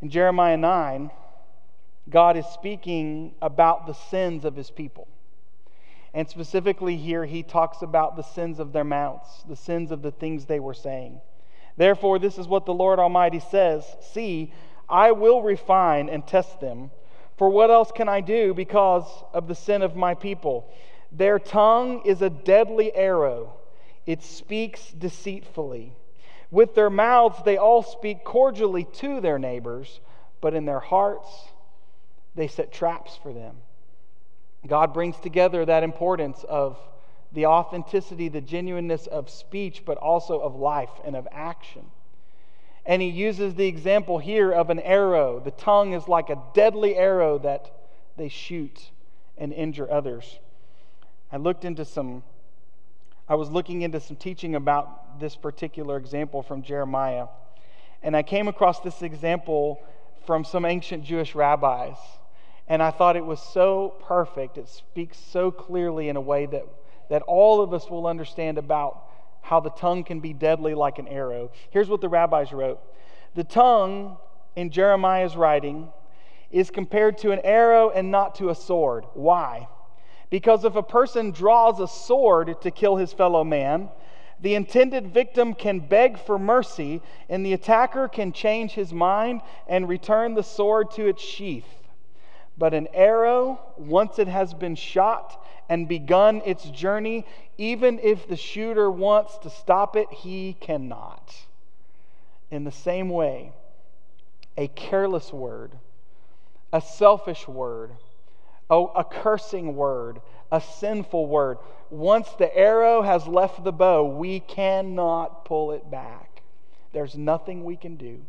In 0.00 0.08
Jeremiah 0.08 0.56
9, 0.56 1.10
God 2.08 2.36
is 2.36 2.46
speaking 2.46 3.34
about 3.42 3.86
the 3.86 3.94
sins 3.94 4.44
of 4.44 4.56
his 4.56 4.70
people. 4.70 5.08
And 6.14 6.28
specifically 6.28 6.96
here, 6.96 7.24
he 7.24 7.42
talks 7.42 7.80
about 7.82 8.16
the 8.16 8.22
sins 8.22 8.58
of 8.58 8.72
their 8.72 8.84
mouths, 8.84 9.44
the 9.48 9.56
sins 9.56 9.90
of 9.90 10.02
the 10.02 10.10
things 10.10 10.44
they 10.44 10.60
were 10.60 10.74
saying. 10.74 11.20
Therefore, 11.76 12.18
this 12.18 12.36
is 12.36 12.46
what 12.46 12.66
the 12.66 12.74
Lord 12.74 12.98
Almighty 12.98 13.40
says 13.40 13.84
See, 14.12 14.52
I 14.88 15.12
will 15.12 15.42
refine 15.42 16.08
and 16.08 16.26
test 16.26 16.60
them. 16.60 16.90
For 17.38 17.48
what 17.48 17.70
else 17.70 17.90
can 17.92 18.08
I 18.08 18.20
do 18.20 18.52
because 18.52 19.06
of 19.32 19.48
the 19.48 19.54
sin 19.54 19.80
of 19.80 19.96
my 19.96 20.14
people? 20.14 20.70
Their 21.10 21.38
tongue 21.38 22.02
is 22.04 22.22
a 22.22 22.30
deadly 22.30 22.94
arrow, 22.94 23.54
it 24.06 24.22
speaks 24.22 24.92
deceitfully. 24.92 25.94
With 26.50 26.74
their 26.74 26.90
mouths, 26.90 27.42
they 27.44 27.56
all 27.56 27.82
speak 27.82 28.24
cordially 28.24 28.84
to 28.84 29.22
their 29.22 29.38
neighbors, 29.38 30.00
but 30.42 30.52
in 30.52 30.66
their 30.66 30.80
hearts, 30.80 31.28
they 32.34 32.46
set 32.46 32.72
traps 32.72 33.18
for 33.22 33.32
them. 33.32 33.56
God 34.66 34.94
brings 34.94 35.18
together 35.18 35.64
that 35.64 35.82
importance 35.82 36.44
of 36.48 36.78
the 37.32 37.46
authenticity, 37.46 38.28
the 38.28 38.40
genuineness 38.40 39.06
of 39.06 39.30
speech, 39.30 39.82
but 39.84 39.98
also 39.98 40.38
of 40.40 40.54
life 40.54 40.90
and 41.04 41.16
of 41.16 41.26
action. 41.32 41.86
And 42.84 43.00
he 43.00 43.08
uses 43.08 43.54
the 43.54 43.66
example 43.66 44.18
here 44.18 44.52
of 44.52 44.70
an 44.70 44.80
arrow. 44.80 45.40
The 45.40 45.50
tongue 45.52 45.94
is 45.94 46.08
like 46.08 46.30
a 46.30 46.38
deadly 46.54 46.96
arrow 46.96 47.38
that 47.38 47.70
they 48.16 48.28
shoot 48.28 48.90
and 49.38 49.52
injure 49.52 49.90
others. 49.90 50.38
I 51.30 51.36
looked 51.38 51.64
into 51.64 51.84
some, 51.84 52.22
I 53.28 53.36
was 53.36 53.50
looking 53.50 53.82
into 53.82 54.00
some 54.00 54.16
teaching 54.16 54.54
about 54.54 55.20
this 55.20 55.36
particular 55.36 55.96
example 55.96 56.42
from 56.42 56.62
Jeremiah. 56.62 57.26
And 58.02 58.16
I 58.16 58.22
came 58.22 58.48
across 58.48 58.80
this 58.80 59.02
example 59.02 59.80
from 60.26 60.44
some 60.44 60.64
ancient 60.64 61.04
Jewish 61.04 61.34
rabbis. 61.34 61.96
And 62.72 62.82
I 62.82 62.90
thought 62.90 63.16
it 63.16 63.26
was 63.26 63.38
so 63.38 63.96
perfect. 64.00 64.56
It 64.56 64.66
speaks 64.66 65.18
so 65.18 65.50
clearly 65.50 66.08
in 66.08 66.16
a 66.16 66.22
way 66.22 66.46
that, 66.46 66.64
that 67.10 67.20
all 67.20 67.60
of 67.60 67.74
us 67.74 67.90
will 67.90 68.06
understand 68.06 68.56
about 68.56 69.10
how 69.42 69.60
the 69.60 69.68
tongue 69.68 70.04
can 70.04 70.20
be 70.20 70.32
deadly 70.32 70.72
like 70.72 70.98
an 70.98 71.06
arrow. 71.06 71.50
Here's 71.68 71.90
what 71.90 72.00
the 72.00 72.08
rabbis 72.08 72.50
wrote 72.50 72.80
The 73.34 73.44
tongue, 73.44 74.16
in 74.56 74.70
Jeremiah's 74.70 75.36
writing, 75.36 75.90
is 76.50 76.70
compared 76.70 77.18
to 77.18 77.32
an 77.32 77.40
arrow 77.44 77.90
and 77.90 78.10
not 78.10 78.36
to 78.36 78.48
a 78.48 78.54
sword. 78.54 79.04
Why? 79.12 79.68
Because 80.30 80.64
if 80.64 80.74
a 80.74 80.82
person 80.82 81.30
draws 81.30 81.78
a 81.78 81.86
sword 81.86 82.58
to 82.62 82.70
kill 82.70 82.96
his 82.96 83.12
fellow 83.12 83.44
man, 83.44 83.90
the 84.40 84.54
intended 84.54 85.08
victim 85.12 85.52
can 85.52 85.78
beg 85.78 86.18
for 86.18 86.38
mercy, 86.38 87.02
and 87.28 87.44
the 87.44 87.52
attacker 87.52 88.08
can 88.08 88.32
change 88.32 88.72
his 88.72 88.94
mind 88.94 89.42
and 89.68 89.90
return 89.90 90.32
the 90.32 90.42
sword 90.42 90.90
to 90.92 91.06
its 91.06 91.20
sheath. 91.20 91.66
But 92.56 92.74
an 92.74 92.88
arrow, 92.92 93.60
once 93.76 94.18
it 94.18 94.28
has 94.28 94.54
been 94.54 94.74
shot 94.74 95.42
and 95.68 95.88
begun 95.88 96.42
its 96.44 96.64
journey, 96.64 97.24
even 97.56 97.98
if 98.00 98.28
the 98.28 98.36
shooter 98.36 98.90
wants 98.90 99.38
to 99.38 99.50
stop 99.50 99.96
it, 99.96 100.10
he 100.10 100.56
cannot. 100.60 101.34
In 102.50 102.64
the 102.64 102.72
same 102.72 103.08
way, 103.08 103.52
a 104.56 104.68
careless 104.68 105.32
word, 105.32 105.72
a 106.72 106.80
selfish 106.80 107.48
word, 107.48 107.92
a, 108.68 108.76
a 108.76 109.04
cursing 109.04 109.74
word, 109.74 110.20
a 110.50 110.60
sinful 110.60 111.26
word, 111.26 111.58
once 111.90 112.28
the 112.38 112.54
arrow 112.56 113.02
has 113.02 113.26
left 113.26 113.64
the 113.64 113.72
bow, 113.72 114.04
we 114.04 114.40
cannot 114.40 115.44
pull 115.44 115.72
it 115.72 115.90
back. 115.90 116.42
There's 116.92 117.16
nothing 117.16 117.64
we 117.64 117.76
can 117.76 117.96
do. 117.96 118.20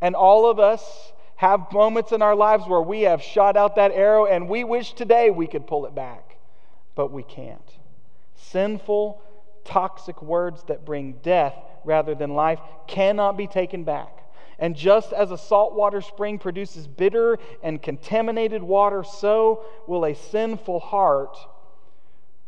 And 0.00 0.14
all 0.14 0.48
of 0.48 0.58
us 0.58 1.12
have 1.44 1.70
moments 1.72 2.12
in 2.12 2.22
our 2.22 2.34
lives 2.34 2.64
where 2.66 2.80
we 2.80 3.02
have 3.02 3.20
shot 3.20 3.54
out 3.54 3.76
that 3.76 3.92
arrow 3.92 4.24
and 4.24 4.48
we 4.48 4.64
wish 4.64 4.94
today 4.94 5.28
we 5.28 5.46
could 5.46 5.66
pull 5.66 5.84
it 5.84 5.94
back, 5.94 6.38
but 6.94 7.12
we 7.12 7.22
can't. 7.22 7.70
Sinful, 8.34 9.20
toxic 9.62 10.22
words 10.22 10.64
that 10.68 10.86
bring 10.86 11.18
death 11.22 11.54
rather 11.84 12.14
than 12.14 12.30
life 12.30 12.60
cannot 12.86 13.36
be 13.36 13.46
taken 13.46 13.84
back. 13.84 14.20
And 14.58 14.74
just 14.74 15.12
as 15.12 15.32
a 15.32 15.36
saltwater 15.36 16.00
spring 16.00 16.38
produces 16.38 16.86
bitter 16.86 17.38
and 17.62 17.82
contaminated 17.82 18.62
water, 18.62 19.04
so 19.04 19.66
will 19.86 20.06
a 20.06 20.14
sinful 20.14 20.80
heart 20.80 21.36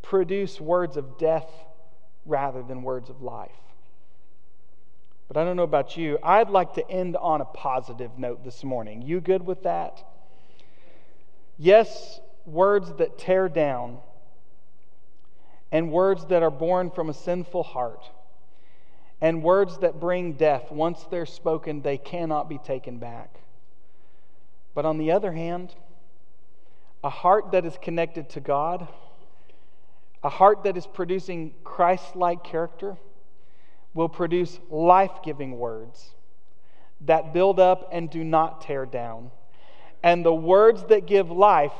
produce 0.00 0.58
words 0.58 0.96
of 0.96 1.18
death 1.18 1.50
rather 2.24 2.62
than 2.62 2.82
words 2.82 3.10
of 3.10 3.20
life. 3.20 3.50
But 5.28 5.36
I 5.36 5.44
don't 5.44 5.56
know 5.56 5.64
about 5.64 5.96
you. 5.96 6.18
I'd 6.22 6.50
like 6.50 6.74
to 6.74 6.90
end 6.90 7.16
on 7.16 7.40
a 7.40 7.44
positive 7.44 8.18
note 8.18 8.44
this 8.44 8.62
morning. 8.62 9.02
You 9.02 9.20
good 9.20 9.44
with 9.44 9.64
that? 9.64 10.02
Yes, 11.58 12.20
words 12.44 12.92
that 12.98 13.18
tear 13.18 13.48
down 13.48 13.98
and 15.72 15.90
words 15.90 16.26
that 16.26 16.42
are 16.42 16.50
born 16.50 16.90
from 16.90 17.10
a 17.10 17.14
sinful 17.14 17.64
heart 17.64 18.04
and 19.20 19.42
words 19.42 19.78
that 19.78 19.98
bring 19.98 20.34
death, 20.34 20.70
once 20.70 21.04
they're 21.10 21.26
spoken, 21.26 21.82
they 21.82 21.96
cannot 21.98 22.48
be 22.48 22.58
taken 22.58 22.98
back. 22.98 23.40
But 24.74 24.84
on 24.84 24.98
the 24.98 25.12
other 25.12 25.32
hand, 25.32 25.74
a 27.02 27.10
heart 27.10 27.52
that 27.52 27.64
is 27.64 27.76
connected 27.80 28.28
to 28.30 28.40
God, 28.40 28.86
a 30.22 30.28
heart 30.28 30.64
that 30.64 30.76
is 30.76 30.86
producing 30.86 31.54
Christ 31.64 32.14
like 32.14 32.44
character, 32.44 32.96
will 33.96 34.08
produce 34.10 34.60
life 34.70 35.22
giving 35.24 35.58
words 35.58 36.10
that 37.00 37.32
build 37.32 37.58
up 37.58 37.88
and 37.90 38.10
do 38.10 38.22
not 38.22 38.60
tear 38.60 38.84
down. 38.84 39.30
And 40.02 40.24
the 40.24 40.34
words 40.34 40.84
that 40.84 41.06
give 41.06 41.30
life 41.30 41.72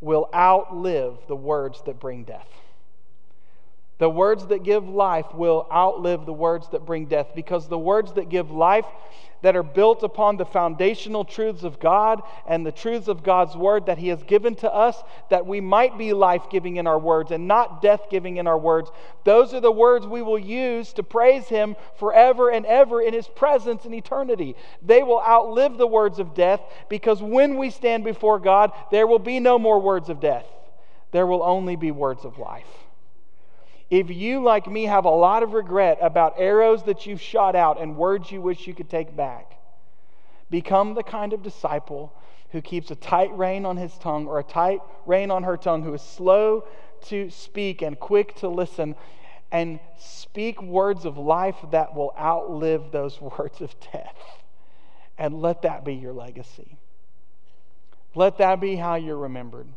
will 0.00 0.28
outlive 0.34 1.16
the 1.28 1.36
words 1.36 1.82
that 1.86 1.98
bring 1.98 2.24
death. 2.24 2.48
The 4.02 4.10
words 4.10 4.48
that 4.48 4.64
give 4.64 4.88
life 4.88 5.32
will 5.32 5.64
outlive 5.70 6.26
the 6.26 6.32
words 6.32 6.68
that 6.70 6.84
bring 6.84 7.06
death 7.06 7.36
because 7.36 7.68
the 7.68 7.78
words 7.78 8.14
that 8.14 8.30
give 8.30 8.50
life, 8.50 8.84
that 9.42 9.54
are 9.54 9.62
built 9.62 10.02
upon 10.02 10.36
the 10.36 10.44
foundational 10.44 11.24
truths 11.24 11.62
of 11.62 11.78
God 11.78 12.20
and 12.44 12.66
the 12.66 12.72
truths 12.72 13.06
of 13.06 13.22
God's 13.22 13.56
word 13.56 13.86
that 13.86 13.98
He 13.98 14.08
has 14.08 14.20
given 14.24 14.56
to 14.56 14.74
us, 14.74 15.00
that 15.30 15.46
we 15.46 15.60
might 15.60 15.98
be 15.98 16.12
life 16.12 16.50
giving 16.50 16.78
in 16.78 16.88
our 16.88 16.98
words 16.98 17.30
and 17.30 17.46
not 17.46 17.80
death 17.80 18.10
giving 18.10 18.38
in 18.38 18.48
our 18.48 18.58
words, 18.58 18.90
those 19.22 19.54
are 19.54 19.60
the 19.60 19.70
words 19.70 20.04
we 20.04 20.20
will 20.20 20.36
use 20.36 20.92
to 20.94 21.04
praise 21.04 21.46
Him 21.46 21.76
forever 21.96 22.50
and 22.50 22.66
ever 22.66 23.00
in 23.00 23.14
His 23.14 23.28
presence 23.28 23.84
in 23.84 23.94
eternity. 23.94 24.56
They 24.84 25.04
will 25.04 25.22
outlive 25.22 25.78
the 25.78 25.86
words 25.86 26.18
of 26.18 26.34
death 26.34 26.60
because 26.88 27.22
when 27.22 27.56
we 27.56 27.70
stand 27.70 28.02
before 28.02 28.40
God, 28.40 28.72
there 28.90 29.06
will 29.06 29.20
be 29.20 29.38
no 29.38 29.60
more 29.60 29.80
words 29.80 30.08
of 30.08 30.18
death, 30.18 30.46
there 31.12 31.28
will 31.28 31.44
only 31.44 31.76
be 31.76 31.92
words 31.92 32.24
of 32.24 32.36
life. 32.36 32.81
If 33.92 34.08
you, 34.08 34.42
like 34.42 34.66
me, 34.66 34.84
have 34.84 35.04
a 35.04 35.10
lot 35.10 35.42
of 35.42 35.52
regret 35.52 35.98
about 36.00 36.36
arrows 36.38 36.82
that 36.84 37.04
you've 37.04 37.20
shot 37.20 37.54
out 37.54 37.78
and 37.78 37.94
words 37.94 38.30
you 38.30 38.40
wish 38.40 38.66
you 38.66 38.72
could 38.72 38.88
take 38.88 39.14
back, 39.14 39.58
become 40.48 40.94
the 40.94 41.02
kind 41.02 41.34
of 41.34 41.42
disciple 41.42 42.10
who 42.52 42.62
keeps 42.62 42.90
a 42.90 42.94
tight 42.96 43.30
rein 43.36 43.66
on 43.66 43.76
his 43.76 43.92
tongue 43.98 44.26
or 44.26 44.38
a 44.38 44.44
tight 44.44 44.80
rein 45.04 45.30
on 45.30 45.42
her 45.42 45.58
tongue, 45.58 45.82
who 45.82 45.92
is 45.92 46.00
slow 46.00 46.64
to 47.02 47.28
speak 47.28 47.82
and 47.82 48.00
quick 48.00 48.34
to 48.36 48.48
listen, 48.48 48.94
and 49.50 49.78
speak 49.98 50.62
words 50.62 51.04
of 51.04 51.18
life 51.18 51.56
that 51.70 51.94
will 51.94 52.14
outlive 52.18 52.92
those 52.92 53.20
words 53.38 53.60
of 53.60 53.74
death. 53.92 54.16
And 55.18 55.42
let 55.42 55.60
that 55.62 55.84
be 55.84 55.92
your 55.92 56.14
legacy. 56.14 56.78
Let 58.14 58.38
that 58.38 58.58
be 58.58 58.74
how 58.74 58.94
you're 58.94 59.18
remembered. 59.18 59.68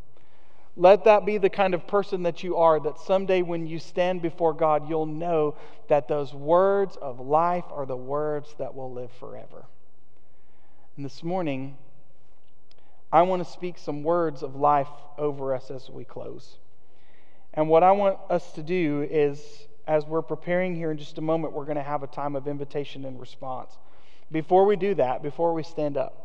Let 0.77 1.05
that 1.05 1.25
be 1.25 1.37
the 1.37 1.49
kind 1.49 1.73
of 1.73 1.87
person 1.87 2.23
that 2.23 2.43
you 2.43 2.57
are, 2.57 2.79
that 2.81 2.99
someday 2.99 3.41
when 3.41 3.65
you 3.65 3.79
stand 3.79 4.21
before 4.21 4.53
God, 4.53 4.89
you'll 4.89 5.05
know 5.05 5.55
that 5.87 6.07
those 6.07 6.33
words 6.33 6.97
of 7.01 7.19
life 7.19 7.63
are 7.71 7.85
the 7.85 7.95
words 7.95 8.53
that 8.57 8.75
will 8.75 8.91
live 8.91 9.11
forever. 9.13 9.65
And 10.97 11.05
this 11.05 11.23
morning, 11.23 11.77
I 13.11 13.21
want 13.21 13.45
to 13.45 13.49
speak 13.49 13.77
some 13.77 14.03
words 14.03 14.43
of 14.43 14.55
life 14.55 14.89
over 15.17 15.55
us 15.55 15.71
as 15.71 15.89
we 15.89 16.03
close. 16.03 16.57
And 17.53 17.69
what 17.69 17.83
I 17.83 17.93
want 17.93 18.17
us 18.29 18.51
to 18.53 18.63
do 18.63 19.07
is, 19.09 19.41
as 19.87 20.05
we're 20.05 20.21
preparing 20.21 20.75
here 20.75 20.91
in 20.91 20.97
just 20.97 21.17
a 21.17 21.21
moment, 21.21 21.53
we're 21.53 21.63
going 21.63 21.77
to 21.77 21.83
have 21.83 22.03
a 22.03 22.07
time 22.07 22.35
of 22.35 22.47
invitation 22.47 23.05
and 23.05 23.17
response. 23.17 23.77
Before 24.29 24.65
we 24.65 24.75
do 24.75 24.95
that, 24.95 25.23
before 25.23 25.53
we 25.53 25.63
stand 25.63 25.95
up, 25.95 26.24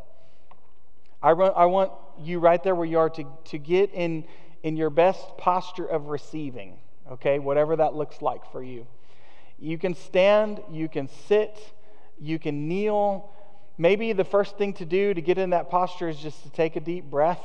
I, 1.22 1.32
run, 1.32 1.52
I 1.54 1.66
want 1.66 1.92
you 2.18 2.38
right 2.38 2.62
there 2.62 2.74
where 2.74 2.86
you 2.86 2.98
are 2.98 3.10
to, 3.10 3.24
to 3.46 3.58
get 3.58 3.92
in, 3.92 4.24
in 4.62 4.76
your 4.76 4.90
best 4.90 5.36
posture 5.36 5.86
of 5.86 6.06
receiving, 6.08 6.78
okay, 7.12 7.38
whatever 7.38 7.76
that 7.76 7.94
looks 7.94 8.22
like 8.22 8.50
for 8.52 8.62
you. 8.62 8.86
You 9.58 9.76
can 9.76 9.94
stand, 9.94 10.62
you 10.70 10.88
can 10.88 11.08
sit, 11.28 11.58
you 12.18 12.38
can 12.38 12.68
kneel. 12.68 13.30
Maybe 13.76 14.12
the 14.12 14.24
first 14.24 14.56
thing 14.56 14.72
to 14.74 14.86
do 14.86 15.12
to 15.12 15.20
get 15.20 15.36
in 15.36 15.50
that 15.50 15.70
posture 15.70 16.08
is 16.08 16.18
just 16.18 16.42
to 16.44 16.50
take 16.50 16.76
a 16.76 16.80
deep 16.80 17.04
breath 17.04 17.42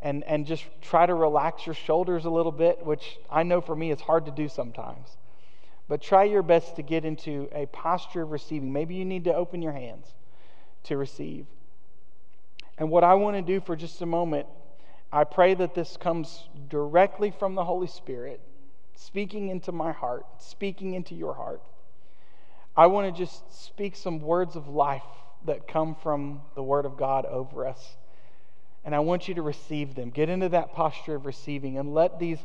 and, 0.00 0.24
and 0.24 0.46
just 0.46 0.64
try 0.80 1.06
to 1.06 1.14
relax 1.14 1.66
your 1.66 1.74
shoulders 1.74 2.24
a 2.24 2.30
little 2.30 2.52
bit, 2.52 2.84
which 2.84 3.18
I 3.30 3.44
know 3.44 3.60
for 3.60 3.76
me 3.76 3.92
is 3.92 4.00
hard 4.00 4.24
to 4.26 4.32
do 4.32 4.48
sometimes. 4.48 5.16
But 5.88 6.00
try 6.00 6.24
your 6.24 6.42
best 6.42 6.76
to 6.76 6.82
get 6.82 7.04
into 7.04 7.48
a 7.52 7.66
posture 7.66 8.22
of 8.22 8.30
receiving. 8.30 8.72
Maybe 8.72 8.94
you 8.94 9.04
need 9.04 9.24
to 9.24 9.34
open 9.34 9.60
your 9.62 9.72
hands 9.72 10.06
to 10.84 10.96
receive. 10.96 11.46
And 12.80 12.90
what 12.90 13.04
I 13.04 13.12
want 13.14 13.36
to 13.36 13.42
do 13.42 13.60
for 13.60 13.76
just 13.76 14.00
a 14.00 14.06
moment, 14.06 14.46
I 15.12 15.24
pray 15.24 15.52
that 15.52 15.74
this 15.74 15.98
comes 15.98 16.48
directly 16.68 17.30
from 17.30 17.54
the 17.54 17.62
Holy 17.62 17.86
Spirit, 17.86 18.40
speaking 18.94 19.50
into 19.50 19.70
my 19.70 19.92
heart, 19.92 20.24
speaking 20.38 20.94
into 20.94 21.14
your 21.14 21.34
heart. 21.34 21.60
I 22.74 22.86
want 22.86 23.14
to 23.14 23.16
just 23.16 23.66
speak 23.66 23.96
some 23.96 24.18
words 24.18 24.56
of 24.56 24.66
life 24.66 25.04
that 25.44 25.68
come 25.68 25.94
from 25.94 26.40
the 26.54 26.62
Word 26.62 26.86
of 26.86 26.96
God 26.96 27.26
over 27.26 27.66
us. 27.66 27.96
And 28.82 28.94
I 28.94 29.00
want 29.00 29.28
you 29.28 29.34
to 29.34 29.42
receive 29.42 29.94
them. 29.94 30.08
Get 30.08 30.30
into 30.30 30.48
that 30.48 30.72
posture 30.72 31.16
of 31.16 31.26
receiving 31.26 31.76
and 31.76 31.92
let 31.92 32.18
these, 32.18 32.38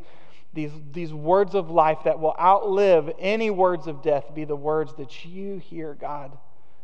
these, 0.54 0.72
these 0.92 1.14
words 1.14 1.56
of 1.56 1.70
life 1.70 2.00
that 2.04 2.20
will 2.20 2.36
outlive 2.38 3.10
any 3.20 3.52
words 3.52 3.88
of 3.88 4.04
death 4.04 4.36
be 4.36 4.44
the 4.44 4.54
words 4.54 4.96
that 4.96 5.24
you 5.24 5.60
hear 5.60 5.94
God 5.94 6.38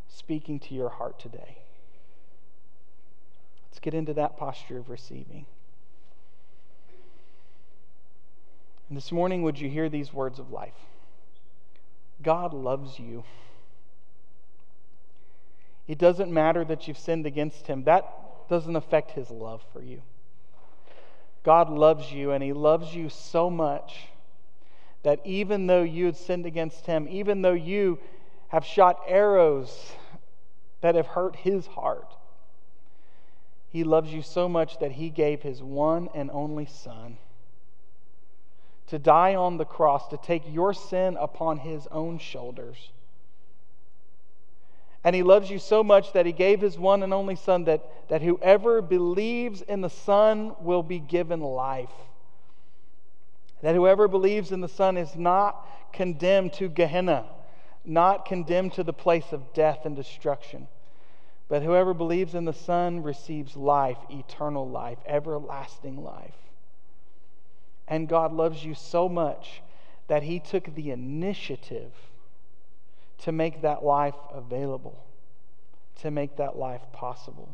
speaking 0.08 0.58
to 0.60 0.74
your 0.74 0.88
heart 0.88 1.18
today. 1.18 1.61
Let's 3.72 3.80
get 3.80 3.94
into 3.94 4.12
that 4.12 4.36
posture 4.36 4.76
of 4.76 4.90
receiving. 4.90 5.46
And 8.90 8.96
this 8.98 9.10
morning, 9.10 9.42
would 9.44 9.58
you 9.58 9.70
hear 9.70 9.88
these 9.88 10.12
words 10.12 10.38
of 10.38 10.50
life? 10.50 10.74
God 12.22 12.52
loves 12.52 12.98
you. 12.98 13.24
It 15.88 15.96
doesn't 15.96 16.30
matter 16.30 16.66
that 16.66 16.86
you've 16.86 16.98
sinned 16.98 17.24
against 17.24 17.66
him, 17.66 17.84
that 17.84 18.06
doesn't 18.50 18.76
affect 18.76 19.12
his 19.12 19.30
love 19.30 19.62
for 19.72 19.82
you. 19.82 20.02
God 21.42 21.70
loves 21.70 22.12
you, 22.12 22.32
and 22.32 22.44
he 22.44 22.52
loves 22.52 22.94
you 22.94 23.08
so 23.08 23.48
much 23.48 24.08
that 25.02 25.18
even 25.24 25.66
though 25.66 25.82
you 25.82 26.04
had 26.04 26.16
sinned 26.18 26.44
against 26.44 26.84
him, 26.84 27.08
even 27.10 27.40
though 27.40 27.54
you 27.54 27.98
have 28.48 28.66
shot 28.66 29.00
arrows 29.08 29.92
that 30.82 30.94
have 30.94 31.06
hurt 31.06 31.36
his 31.36 31.66
heart, 31.68 32.11
he 33.72 33.84
loves 33.84 34.12
you 34.12 34.20
so 34.20 34.50
much 34.50 34.78
that 34.80 34.92
he 34.92 35.08
gave 35.08 35.40
his 35.42 35.62
one 35.62 36.10
and 36.14 36.30
only 36.30 36.66
Son 36.66 37.16
to 38.88 38.98
die 38.98 39.34
on 39.34 39.56
the 39.56 39.64
cross, 39.64 40.08
to 40.08 40.18
take 40.18 40.42
your 40.46 40.74
sin 40.74 41.16
upon 41.18 41.56
his 41.56 41.86
own 41.86 42.18
shoulders. 42.18 42.90
And 45.02 45.16
he 45.16 45.22
loves 45.22 45.48
you 45.48 45.58
so 45.58 45.82
much 45.82 46.12
that 46.12 46.26
he 46.26 46.32
gave 46.32 46.60
his 46.60 46.78
one 46.78 47.02
and 47.02 47.14
only 47.14 47.34
Son 47.34 47.64
that, 47.64 48.08
that 48.10 48.20
whoever 48.20 48.82
believes 48.82 49.62
in 49.62 49.80
the 49.80 49.88
Son 49.88 50.54
will 50.60 50.82
be 50.82 50.98
given 50.98 51.40
life. 51.40 51.88
That 53.62 53.74
whoever 53.74 54.08
believes 54.08 54.52
in 54.52 54.60
the 54.60 54.68
Son 54.68 54.98
is 54.98 55.16
not 55.16 55.66
condemned 55.94 56.52
to 56.54 56.68
Gehenna, 56.68 57.24
not 57.86 58.26
condemned 58.26 58.74
to 58.74 58.84
the 58.84 58.92
place 58.92 59.32
of 59.32 59.54
death 59.54 59.86
and 59.86 59.96
destruction 59.96 60.68
but 61.52 61.62
whoever 61.62 61.92
believes 61.92 62.34
in 62.34 62.46
the 62.46 62.54
Son 62.54 63.02
receives 63.02 63.58
life, 63.58 63.98
eternal 64.08 64.66
life, 64.66 64.96
everlasting 65.04 66.02
life. 66.02 66.38
And 67.86 68.08
God 68.08 68.32
loves 68.32 68.64
you 68.64 68.72
so 68.72 69.06
much 69.06 69.60
that 70.08 70.22
He 70.22 70.40
took 70.40 70.74
the 70.74 70.92
initiative 70.92 71.92
to 73.18 73.32
make 73.32 73.60
that 73.60 73.84
life 73.84 74.14
available, 74.32 75.04
to 75.96 76.10
make 76.10 76.38
that 76.38 76.56
life 76.56 76.80
possible. 76.90 77.50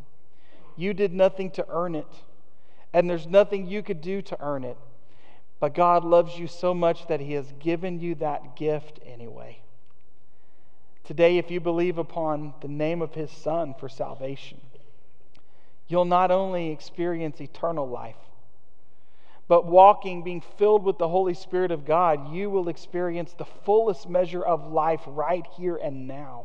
You 0.76 0.94
did 0.94 1.12
nothing 1.12 1.50
to 1.50 1.66
earn 1.68 1.96
it, 1.96 2.22
and 2.92 3.10
there's 3.10 3.26
nothing 3.26 3.66
you 3.66 3.82
could 3.82 4.00
do 4.00 4.22
to 4.22 4.36
earn 4.38 4.62
it. 4.62 4.78
But 5.58 5.74
God 5.74 6.04
loves 6.04 6.38
you 6.38 6.46
so 6.46 6.72
much 6.72 7.08
that 7.08 7.18
He 7.18 7.32
has 7.32 7.52
given 7.58 7.98
you 7.98 8.14
that 8.14 8.54
gift 8.54 9.00
anyway. 9.04 9.58
Today, 11.08 11.38
if 11.38 11.50
you 11.50 11.58
believe 11.58 11.96
upon 11.96 12.52
the 12.60 12.68
name 12.68 13.00
of 13.00 13.14
his 13.14 13.30
Son 13.30 13.72
for 13.80 13.88
salvation, 13.88 14.60
you'll 15.86 16.04
not 16.04 16.30
only 16.30 16.70
experience 16.70 17.40
eternal 17.40 17.88
life, 17.88 18.18
but 19.48 19.64
walking, 19.64 20.22
being 20.22 20.42
filled 20.58 20.84
with 20.84 20.98
the 20.98 21.08
Holy 21.08 21.32
Spirit 21.32 21.70
of 21.70 21.86
God, 21.86 22.30
you 22.34 22.50
will 22.50 22.68
experience 22.68 23.32
the 23.32 23.46
fullest 23.46 24.06
measure 24.06 24.44
of 24.44 24.70
life 24.70 25.00
right 25.06 25.46
here 25.56 25.76
and 25.76 26.06
now. 26.06 26.44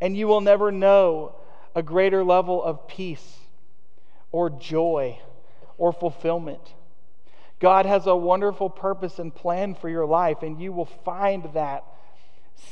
And 0.00 0.16
you 0.16 0.28
will 0.28 0.40
never 0.40 0.70
know 0.70 1.34
a 1.74 1.82
greater 1.82 2.22
level 2.22 2.62
of 2.62 2.86
peace 2.86 3.38
or 4.30 4.50
joy 4.50 5.18
or 5.78 5.92
fulfillment. 5.92 6.74
God 7.58 7.86
has 7.86 8.06
a 8.06 8.14
wonderful 8.14 8.70
purpose 8.70 9.18
and 9.18 9.34
plan 9.34 9.74
for 9.74 9.88
your 9.88 10.06
life, 10.06 10.44
and 10.44 10.60
you 10.60 10.72
will 10.72 10.86
find 11.04 11.52
that 11.54 11.82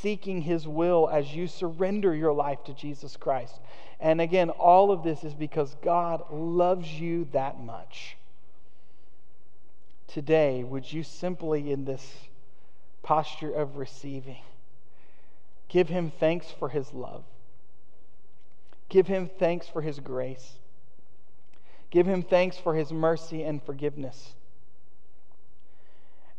seeking 0.01 0.43
His 0.43 0.67
will 0.67 1.09
as 1.11 1.35
you 1.35 1.47
surrender 1.47 2.15
your 2.15 2.33
life 2.33 2.65
to 2.65 2.75
Jesus 2.75 3.17
Christ. 3.17 3.59
And 4.01 4.21
again, 4.21 4.51
all 4.51 4.91
of 4.91 5.03
this 5.03 5.25
is 5.25 5.35
because 5.35 5.75
God 5.83 6.23
loves 6.31 6.89
you 6.89 7.27
that 7.33 7.61
much. 7.61 8.17
Today, 10.07 10.65
would 10.65 10.91
you 10.91 11.03
simply, 11.03 11.71
in 11.71 11.85
this 11.85 12.15
posture 13.03 13.53
of 13.53 13.77
receiving, 13.77 14.43
give 15.69 15.89
Him 15.89 16.11
thanks 16.11 16.51
for 16.51 16.69
His 16.69 16.93
love? 16.93 17.25
Give 18.89 19.07
Him 19.07 19.29
thanks 19.39 19.69
for 19.69 19.83
His 19.83 20.01
grace. 20.01 20.59
Give 21.91 22.07
Him 22.07 22.23
thanks 22.23 22.57
for 22.57 22.75
His 22.75 22.93
mercy 22.93 23.43
and 23.43 23.63
forgiveness. 23.63 24.35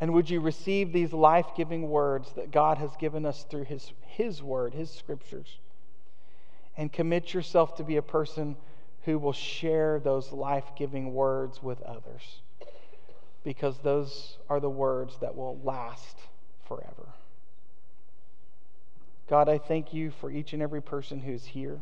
And 0.01 0.13
would 0.13 0.29
you 0.29 0.39
receive 0.39 0.93
these 0.93 1.11
life 1.11 1.47
giving 1.57 1.89
words 1.89 2.31
that 2.33 2.51
God 2.51 2.77
has 2.77 2.95
given 2.97 3.25
us 3.25 3.45
through 3.49 3.65
his, 3.65 3.91
his 4.01 4.41
Word, 4.41 4.73
His 4.73 4.89
Scriptures, 4.89 5.59
and 6.77 6.91
commit 6.91 7.33
yourself 7.33 7.75
to 7.75 7.83
be 7.83 7.97
a 7.97 8.01
person 8.01 8.55
who 9.03 9.17
will 9.17 9.33
share 9.33 9.99
those 9.99 10.31
life 10.31 10.71
giving 10.77 11.13
words 11.13 11.61
with 11.61 11.81
others? 11.81 12.41
because 13.43 13.79
those 13.79 14.37
are 14.49 14.59
the 14.59 14.69
words 14.69 15.17
that 15.19 15.35
will 15.35 15.59
last 15.63 16.17
forever. 16.67 17.13
God, 19.29 19.47
I 19.47 19.57
thank 19.57 19.93
you 19.93 20.11
for 20.11 20.31
each 20.31 20.53
and 20.53 20.61
every 20.61 20.81
person 20.81 21.19
who's 21.19 21.45
here, 21.45 21.79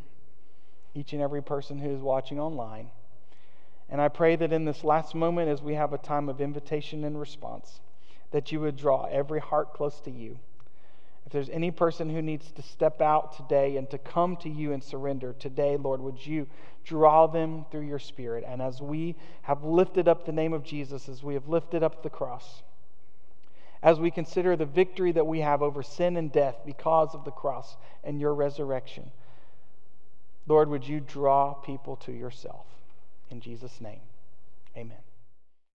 each 0.93 1.13
and 1.13 1.22
every 1.22 1.41
person 1.41 1.80
who 1.80 1.89
is 1.89 2.01
watching 2.01 2.39
online. 2.39 2.91
And 3.89 4.01
I 4.01 4.09
pray 4.09 4.36
that 4.36 4.51
in 4.51 4.65
this 4.65 4.84
last 4.84 5.15
moment, 5.15 5.49
as 5.49 5.61
we 5.61 5.76
have 5.76 5.93
a 5.93 5.97
time 5.97 6.28
of 6.28 6.41
invitation 6.41 7.05
and 7.05 7.18
response, 7.20 7.80
that 8.32 8.51
you 8.51 8.59
would 8.59 8.78
draw 8.78 9.05
every 9.05 9.39
heart 9.39 9.73
close 9.73 9.99
to 10.01 10.11
you. 10.11 10.39
If 11.25 11.34
there's 11.34 11.49
any 11.49 11.71
person 11.71 12.09
who 12.09 12.21
needs 12.21 12.49
to 12.53 12.61
step 12.61 13.01
out 13.01 13.36
today 13.36 13.75
and 13.75 13.89
to 13.89 13.97
come 13.97 14.38
to 14.38 14.49
you 14.49 14.71
and 14.71 14.82
surrender 14.82 15.36
today, 15.38 15.75
Lord, 15.75 15.99
would 15.99 16.25
you 16.25 16.47
draw 16.86 17.28
them 17.28 17.65
through 17.69 17.86
your 17.86 17.99
Spirit? 17.99 18.45
And 18.47 18.61
as 18.61 18.82
we 18.82 19.15
have 19.41 19.63
lifted 19.63 20.07
up 20.07 20.25
the 20.25 20.32
name 20.32 20.53
of 20.53 20.63
Jesus, 20.63 21.09
as 21.09 21.21
we 21.21 21.34
have 21.34 21.49
lifted 21.49 21.84
up 21.84 22.01
the 22.01 22.09
cross, 22.09 22.63
as 23.84 23.99
we 23.99 24.09
consider 24.09 24.55
the 24.55 24.65
victory 24.65 25.11
that 25.11 25.28
we 25.28 25.41
have 25.41 25.61
over 25.61 25.84
sin 25.84 26.15
and 26.15 26.32
death 26.32 26.55
because 26.65 27.13
of 27.13 27.25
the 27.25 27.32
cross 27.32 27.75
and 28.05 28.21
your 28.21 28.34
resurrection, 28.34 29.11
Lord, 30.47 30.69
would 30.69 30.88
you 30.88 31.01
draw 31.01 31.53
people 31.53 31.97
to 31.97 32.13
yourself? 32.13 32.65
In 33.30 33.41
Jesus' 33.41 33.82
name, 33.82 33.99
amen. 34.78 35.06